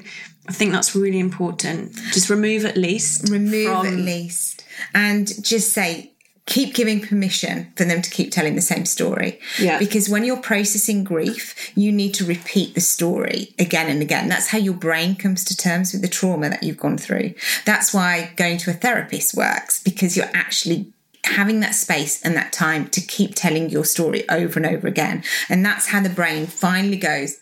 [0.48, 1.94] I think that's really important.
[2.12, 3.28] Just remove at least.
[3.30, 4.62] remove from, at least
[4.94, 6.12] and just say
[6.46, 9.40] keep giving permission for them to keep telling the same story.
[9.60, 9.78] Yeah.
[9.78, 14.28] because when you're processing grief you need to repeat the story again and again.
[14.28, 17.34] That's how your brain comes to terms with the trauma that you've gone through.
[17.64, 20.92] That's why going to a therapist works because you're actually
[21.24, 25.24] having that space and that time to keep telling your story over and over again.
[25.48, 27.40] And that's how the brain finally goes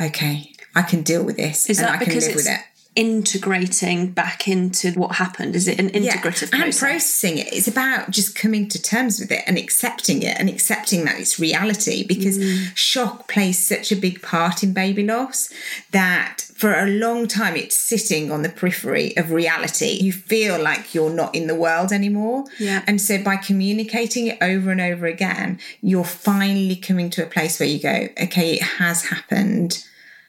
[0.00, 2.60] okay i can deal with this Is and that i can because it's with it
[2.96, 5.54] integrating back into what happened?
[5.54, 6.80] Is it an integrative and process?
[6.80, 7.52] processing it.
[7.52, 11.38] It's about just coming to terms with it and accepting it and accepting that it's
[11.38, 12.68] reality because Mm.
[12.74, 15.48] shock plays such a big part in baby loss
[15.92, 19.98] that for a long time it's sitting on the periphery of reality.
[20.00, 22.44] You feel like you're not in the world anymore.
[22.58, 22.82] Yeah.
[22.86, 27.60] And so by communicating it over and over again, you're finally coming to a place
[27.60, 29.84] where you go, okay, it has happened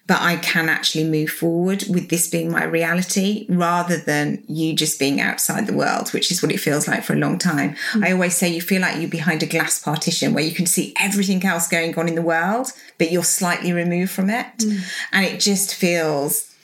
[0.08, 4.99] but I can actually move forward with this being my reality rather than you just
[4.99, 7.76] being outside the world, which is what it feels like for a long time.
[7.91, 8.05] Hmm.
[8.05, 10.93] I always say you feel like you're behind a glass partition where you can see
[10.97, 14.47] everything else going on in the world, but you're slightly removed from it.
[14.62, 14.78] Hmm.
[15.12, 16.55] And it just feels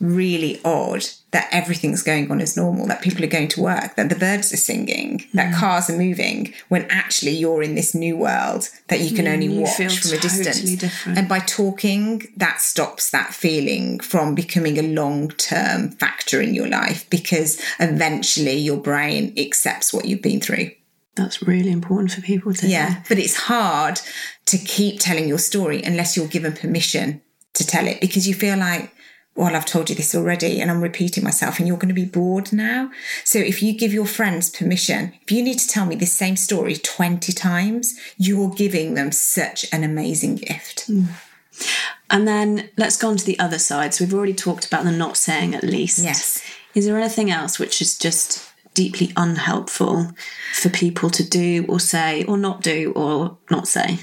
[0.00, 4.08] really odd that everything's going on as normal, that people are going to work, that
[4.08, 5.58] the birds are singing, that mm.
[5.58, 9.46] cars are moving, when actually you're in this new world that you can mm, only
[9.46, 10.76] you watch from a distance.
[10.76, 11.18] different.
[11.18, 16.68] And by talking, that stops that feeling from becoming a long term factor in your
[16.68, 20.70] life because eventually your brain accepts what you've been through.
[21.16, 22.78] That's really important for people to hear.
[22.78, 23.02] Yeah.
[23.08, 24.00] But it's hard
[24.46, 27.20] to keep telling your story unless you're given permission
[27.54, 28.94] to tell it because you feel like,
[29.38, 32.04] well, I've told you this already and I'm repeating myself and you're going to be
[32.04, 32.90] bored now.
[33.22, 36.36] So if you give your friends permission, if you need to tell me this same
[36.36, 40.86] story 20 times, you're giving them such an amazing gift.
[40.86, 41.04] Hmm.
[42.10, 43.94] And then let's go on to the other side.
[43.94, 46.02] So we've already talked about the not saying at least.
[46.02, 46.42] Yes.
[46.74, 50.10] Is there anything else which is just deeply unhelpful
[50.54, 54.00] for people to do or say or not do or not say?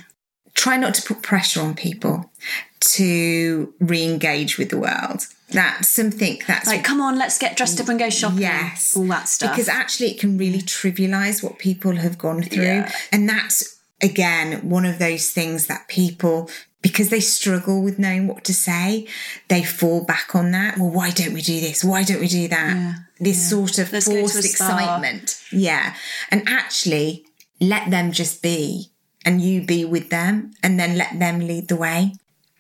[0.56, 2.32] Try not to put pressure on people
[2.80, 5.28] to re-engage with the world.
[5.50, 8.40] That's something that's Like, come on, let's get dressed up and go shopping.
[8.40, 8.96] Yes.
[8.98, 9.52] All that stuff.
[9.52, 12.64] Because actually, it can really trivialize what people have gone through.
[12.64, 12.92] Yeah.
[13.12, 16.50] And that's, again, one of those things that people,
[16.82, 19.08] because they struggle with knowing what to say,
[19.50, 20.78] they fall back on that.
[20.78, 21.84] Well, why don't we do this?
[21.84, 22.76] Why don't we do that?
[22.76, 22.94] Yeah.
[23.20, 25.42] This sort of Let's go to a forced excitement.
[25.52, 25.96] Yeah.
[26.32, 27.26] And actually,
[27.62, 28.92] let them just be
[29.26, 32.14] and you be with them and then let them lead the way.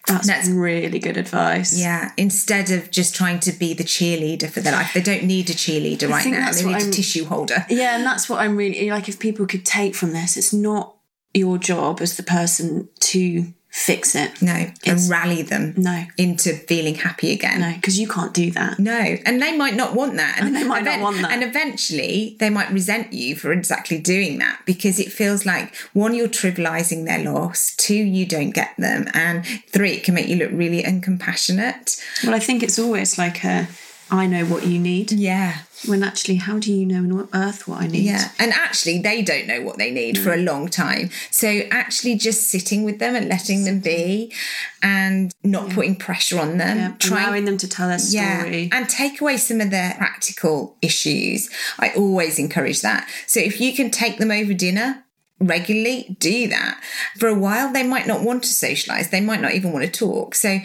[0.07, 1.78] that's, that's- really good advice.
[1.80, 4.93] Yeah, instead of just trying to be the cheerleader for their life.
[4.93, 6.51] They don't need a cheerleader right now.
[6.51, 7.66] They need a I'm- tissue holder.
[7.70, 9.07] Yeah, and that's what I'm really like.
[9.09, 10.95] If people could take from this, it's not
[11.34, 14.41] your job as the person to fix it.
[14.41, 16.05] No, It's- and rally them No.
[16.17, 17.59] into feeling happy again.
[17.59, 18.80] No, because you can't do that.
[18.80, 20.38] No, and they might not want that.
[20.39, 21.32] And they might not want that.
[21.32, 26.13] And eventually they might resent you for exactly doing that because it feels like one,
[26.15, 30.38] you're trivializing their loss, two, you don't get them, and three, it can make you
[30.38, 32.01] look really uncompassionate.
[32.23, 33.67] Well, I think it's always like a,
[34.12, 35.12] I know what you need.
[35.12, 35.62] Yeah.
[35.88, 38.03] When actually, how do you know on earth what I need?
[38.03, 38.30] Yeah.
[38.39, 40.45] And actually, they don't know what they need for a mm.
[40.45, 41.10] long time.
[41.32, 44.32] So, actually, just sitting with them and letting them be
[44.82, 46.78] and not putting pressure on them.
[46.78, 48.70] Yeah, allowing them to tell their story.
[48.72, 51.49] And take away some of the practical issues.
[51.80, 53.10] I always encourage that.
[53.26, 55.03] So, if you can take them over dinner,
[55.39, 56.82] regularly do that
[57.18, 59.91] for a while they might not want to socialize they might not even want to
[59.91, 60.60] talk so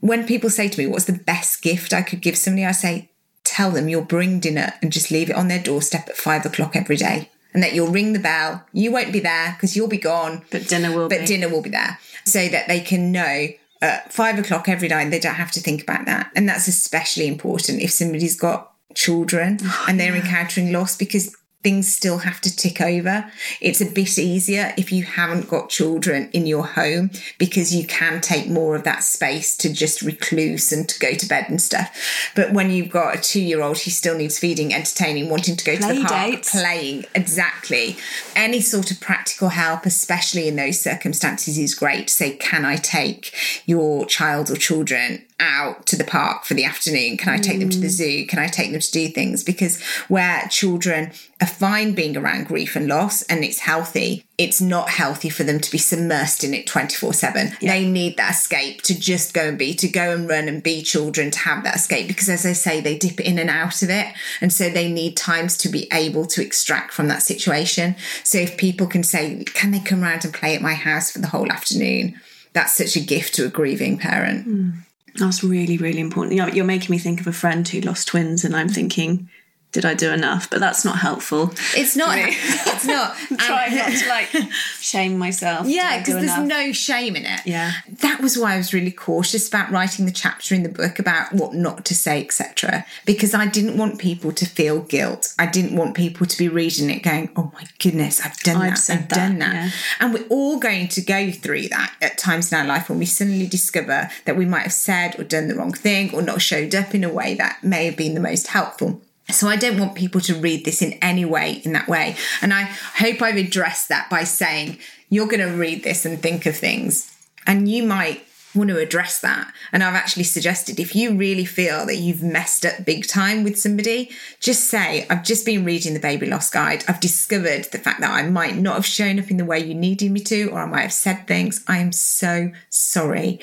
[0.00, 3.10] when people say to me what's the best gift i could give somebody i say
[3.44, 6.76] tell them you'll bring dinner and just leave it on their doorstep at five o'clock
[6.76, 9.98] every day and that you'll ring the bell you won't be there because you'll be
[9.98, 11.26] gone But dinner will but be.
[11.26, 13.48] dinner will be there so that they can know
[13.82, 15.10] at five o'clock every night.
[15.10, 16.30] They don't have to think about that.
[16.36, 22.18] And that's especially important if somebody's got children and they're encountering loss because things still
[22.18, 23.30] have to tick over.
[23.60, 28.20] It's a bit easier if you haven't got children in your home because you can
[28.20, 32.32] take more of that space to just recluse and to go to bed and stuff.
[32.34, 35.64] But when you've got a two year old who still needs feeding, entertaining, wanting to
[35.64, 36.50] go to the park, dates.
[36.50, 37.96] playing, exactly.
[38.34, 42.08] Any sort of practical help, especially in those circumstances, is great.
[42.08, 43.34] Say, can I take
[43.66, 47.16] your child or children out to the park for the afternoon?
[47.16, 47.90] Can I take them to the mm.
[47.90, 48.26] zoo?
[48.26, 49.42] Can I take them to do things?
[49.42, 54.90] Because where children are fine being around grief and loss and it's healthy, it's not
[54.90, 57.52] healthy for them to be submersed in it 24 7.
[57.60, 60.82] They need that escape to just go and be, to go and run and be
[60.82, 62.08] children, to have that escape.
[62.08, 64.06] Because as I say, they dip in and out of it.
[64.40, 67.96] And so they need times to be able to extract from that situation.
[68.22, 71.18] So if people can say, can they come round and play at my house for
[71.18, 72.20] the whole afternoon?
[72.52, 74.46] That's such a gift to a grieving parent.
[74.46, 74.72] Mm.
[75.16, 76.36] That's really, really important.
[76.36, 79.28] You're, you're making me think of a friend who lost twins, and I'm thinking,
[79.72, 80.50] did I do enough?
[80.50, 81.52] But that's not helpful.
[81.76, 83.16] It's not, it's not.
[83.38, 84.28] Trying not to like
[84.80, 85.66] shame myself.
[85.68, 86.46] Yeah, because there's enough?
[86.46, 87.40] no shame in it.
[87.44, 87.72] Yeah.
[88.00, 91.32] That was why I was really cautious about writing the chapter in the book about
[91.32, 92.84] what not to say, etc.
[93.06, 95.34] Because I didn't want people to feel guilt.
[95.38, 98.74] I didn't want people to be reading it going, "Oh my goodness, I've done I've
[98.74, 98.90] that.
[98.90, 99.70] I've that, done that." yeah.
[100.00, 103.06] And we're all going to go through that at times in our life when we
[103.06, 106.74] suddenly discover that we might have said or done the wrong thing or not showed
[106.74, 109.00] up in a way that may have been the most helpful.
[109.30, 112.16] So I don't want people to read this in any way in that way.
[112.42, 114.78] And I hope I've addressed that by saying
[115.08, 117.14] you're going to read this and think of things
[117.46, 118.22] and you might
[118.54, 119.52] want to address that.
[119.72, 123.58] And I've actually suggested if you really feel that you've messed up big time with
[123.58, 124.10] somebody,
[124.40, 126.84] just say, I've just been reading the baby loss guide.
[126.88, 129.74] I've discovered the fact that I might not have shown up in the way you
[129.74, 131.64] needed me to, or I might have said things.
[131.68, 133.40] I am so sorry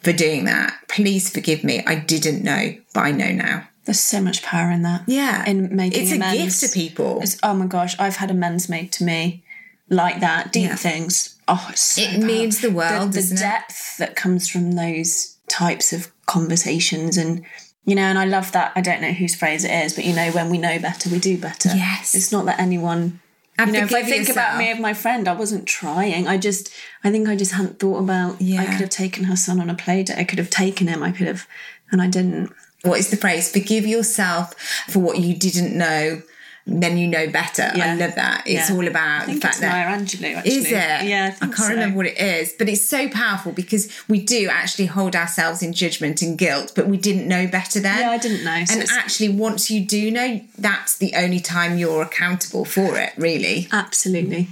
[0.00, 0.76] for doing that.
[0.88, 1.84] Please forgive me.
[1.86, 3.67] I didn't know, but I know now.
[3.88, 5.04] There's so much power in that.
[5.06, 5.48] Yeah.
[5.48, 7.16] In making It's a gift to people.
[7.22, 9.42] It's- oh my gosh, I've had amends made to me
[9.88, 10.52] like that.
[10.52, 10.76] Deep Yeah.
[10.76, 11.36] things.
[11.48, 12.24] Oh, it's so It powerful.
[12.26, 13.38] means the world, The, it?
[13.38, 17.46] depth that comes from those types of conversations and
[17.86, 18.72] you know, and I love that.
[18.76, 21.18] I don't know whose phrase it is, but you know, when we know better, we
[21.18, 21.70] do better.
[21.74, 22.14] Yes.
[22.14, 23.20] It's not that anyone
[23.56, 26.28] And you know, if I think about me of my friend, I wasn't trying.
[26.28, 26.68] I just,
[27.02, 28.42] I think I just hadn't thought about.
[28.42, 28.60] Yeah.
[28.60, 30.18] I could have taken her son on a play date.
[30.18, 31.02] I could have taken him.
[31.02, 31.46] I could have,
[31.90, 32.52] and I didn't.
[32.82, 33.50] What is the phrase?
[33.50, 34.54] Forgive yourself
[34.88, 36.22] for what you didn't know,
[36.66, 37.70] then you know better.
[37.74, 38.42] I love that.
[38.46, 38.76] It's Yeah.
[38.76, 39.88] all about the fact it's that.
[39.88, 40.36] Maya Angelou.
[40.36, 40.72] Actually, Is it?
[40.72, 41.68] Yeah, I, I, can't so.
[41.70, 45.72] remember what it is, but it's so powerful because we do actually hold ourselves in
[45.72, 48.00] judgment and guilt, but we didn't know better then.
[48.00, 51.78] Yeah, I didn't know, so and actually, once you do know, that's the only time
[51.78, 53.66] you're accountable for it, really.
[53.72, 54.48] Absolutely.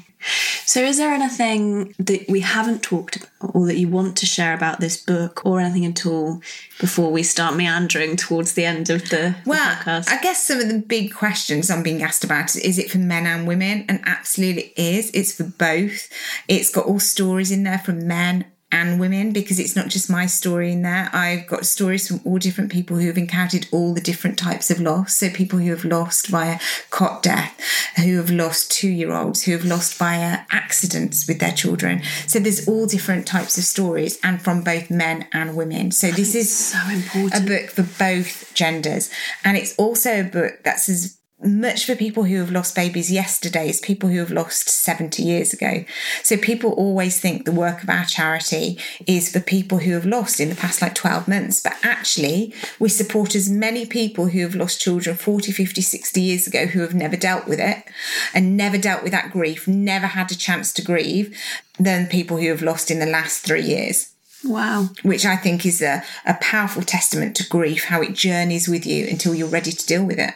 [0.65, 4.55] So, is there anything that we haven't talked about or that you want to share
[4.55, 6.41] about this book or anything at all
[6.81, 10.09] before we start meandering towards the end of the, the Well, podcast?
[10.09, 12.99] I guess some of the big questions I'm being asked about is, is it for
[12.99, 13.85] men and women?
[13.89, 15.11] And absolutely it is.
[15.13, 16.09] It's for both.
[16.49, 20.27] It's got all stories in there from men and women because it's not just my
[20.27, 21.09] story in there.
[21.13, 24.81] I've got stories from all different people who have encountered all the different types of
[24.81, 25.17] loss.
[25.17, 26.59] So people who have lost via
[26.91, 27.61] cot death,
[27.97, 32.03] who have lost two year olds, who have lost via accidents with their children.
[32.27, 35.93] So there's all different types of stories and from both men and women.
[35.93, 37.45] So this is so important.
[37.45, 39.11] a book for both genders.
[39.45, 43.69] And it's also a book that's as much for people who have lost babies yesterday
[43.69, 45.85] as people who have lost 70 years ago.
[46.23, 50.41] So people always think the work of our charity is for people who have lost
[50.41, 51.61] in the past like 12 months.
[51.61, 56.47] But actually, we support as many people who have lost children 40, 50, 60 years
[56.47, 57.85] ago who have never dealt with it
[58.33, 61.37] and never dealt with that grief, never had a chance to grieve,
[61.79, 64.15] than people who have lost in the last three years
[64.45, 64.89] wow.
[65.03, 69.07] which I think is a, a powerful testament to grief, how it journeys with you
[69.09, 70.35] until you're ready to deal with it.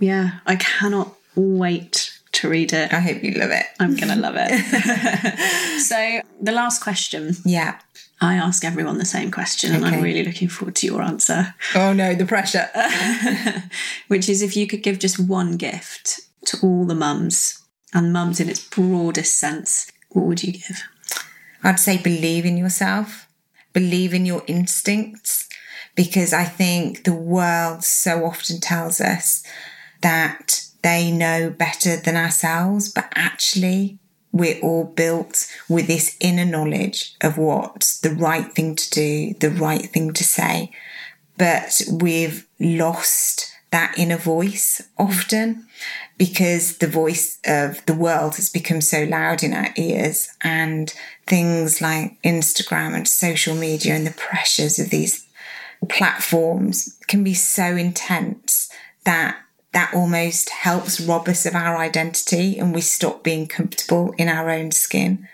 [0.00, 2.92] Yeah, I cannot wait to read it.
[2.92, 3.66] I hope you love it.
[3.78, 5.80] I'm going to love it.
[5.80, 7.78] so, the last question Yeah.
[8.22, 11.94] I ask everyone the same question, and I'm really looking forward to your answer, Oh
[11.94, 12.68] no, the pressure.
[14.08, 17.62] which is if you could give just one gift to all the mums,
[17.94, 20.82] and mums in its broadest sense, what would you give?
[21.62, 23.26] I'd say believe in yourself,
[23.72, 25.48] believe in your instincts,
[25.94, 29.42] because I think the world so often tells us
[30.00, 33.98] that they know better than ourselves, but actually,
[34.32, 39.50] we're all built with this inner knowledge of what's the right thing to do, the
[39.50, 40.70] right thing to say.
[41.36, 45.66] But we've lost that inner voice often
[46.18, 50.92] because the voice of the world has become so loud in our ears and
[51.26, 55.26] things like Instagram and social media and the pressures of these
[55.88, 58.70] platforms can be so intense
[59.04, 59.38] that
[59.72, 64.50] that almost helps rob us of our identity and we stop being comfortable in our
[64.50, 65.28] own skin.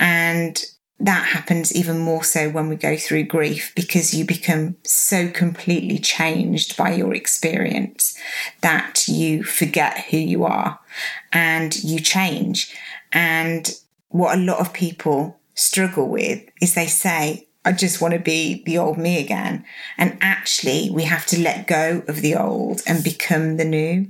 [0.00, 0.62] And
[0.98, 5.98] that happens even more so when we go through grief because you become so completely
[5.98, 8.16] changed by your experience
[8.60, 10.78] that you forget who you are
[11.32, 12.74] and you change.
[13.12, 13.74] And
[14.08, 18.62] what a lot of people struggle with is they say, I just want to be
[18.64, 19.64] the old me again.
[19.96, 24.08] And actually, we have to let go of the old and become the new.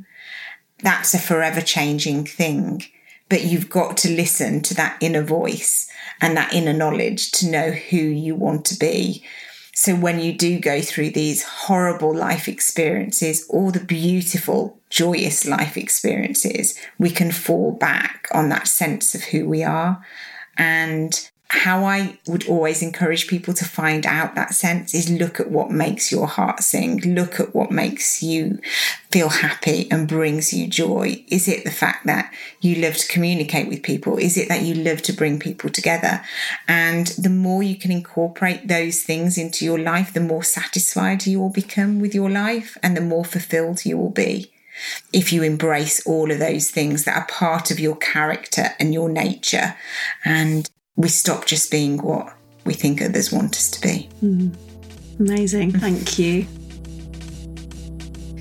[0.83, 2.85] That's a forever changing thing.
[3.29, 5.89] But you've got to listen to that inner voice
[6.21, 9.25] and that inner knowledge to know who you want to be.
[9.75, 15.77] So when you do go through these horrible life experiences or the beautiful, joyous life
[15.77, 20.05] experiences, we can fall back on that sense of who we are.
[20.59, 25.51] And how I would always encourage people to find out that sense is look at
[25.51, 28.59] what makes your heart sing, look at what makes you
[29.11, 31.23] feel happy and brings you joy.
[31.29, 32.33] Is it the fact that
[32.63, 34.17] you love to communicate with people?
[34.17, 36.23] Is it that you love to bring people together?
[36.69, 41.39] And the more you can incorporate those things into your life, the more satisfied you
[41.39, 44.51] will become with your life and the more fulfilled you will be
[45.13, 49.11] if you embrace all of those things that are part of your character and your
[49.11, 49.77] nature
[50.25, 52.35] and we stop just being what
[52.65, 54.09] we think others want us to be.
[54.23, 54.55] Mm.
[55.19, 55.73] Amazing.
[55.73, 56.47] Thank you.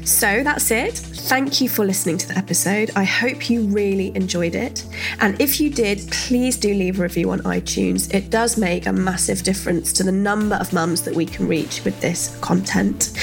[0.05, 0.95] So that's it.
[0.95, 2.91] Thank you for listening to the episode.
[2.95, 4.85] I hope you really enjoyed it.
[5.19, 8.13] And if you did, please do leave a review on iTunes.
[8.13, 11.85] It does make a massive difference to the number of mums that we can reach
[11.85, 13.13] with this content.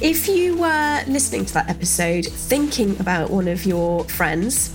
[0.00, 4.74] If you were listening to that episode thinking about one of your friends,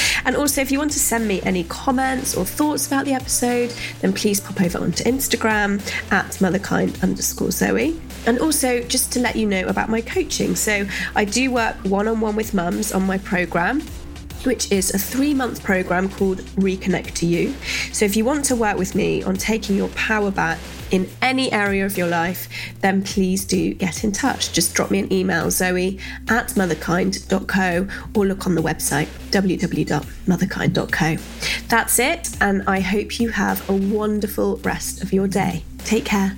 [0.25, 3.73] And also, if you want to send me any comments or thoughts about the episode,
[4.01, 5.79] then please pop over onto Instagram
[6.11, 7.99] at motherkind underscore Zoe.
[8.25, 10.55] And also, just to let you know about my coaching.
[10.55, 13.81] So, I do work one on one with mums on my program
[14.45, 17.53] which is a three month program called Reconnect to You.
[17.91, 20.59] So, if you want to work with me on taking your power back
[20.91, 22.47] in any area of your life,
[22.81, 24.51] then please do get in touch.
[24.51, 25.97] Just drop me an email, zoe
[26.29, 31.17] at motherkind.co, or look on the website, www.motherkind.co.
[31.67, 35.63] That's it, and I hope you have a wonderful rest of your day.
[35.79, 36.37] Take care.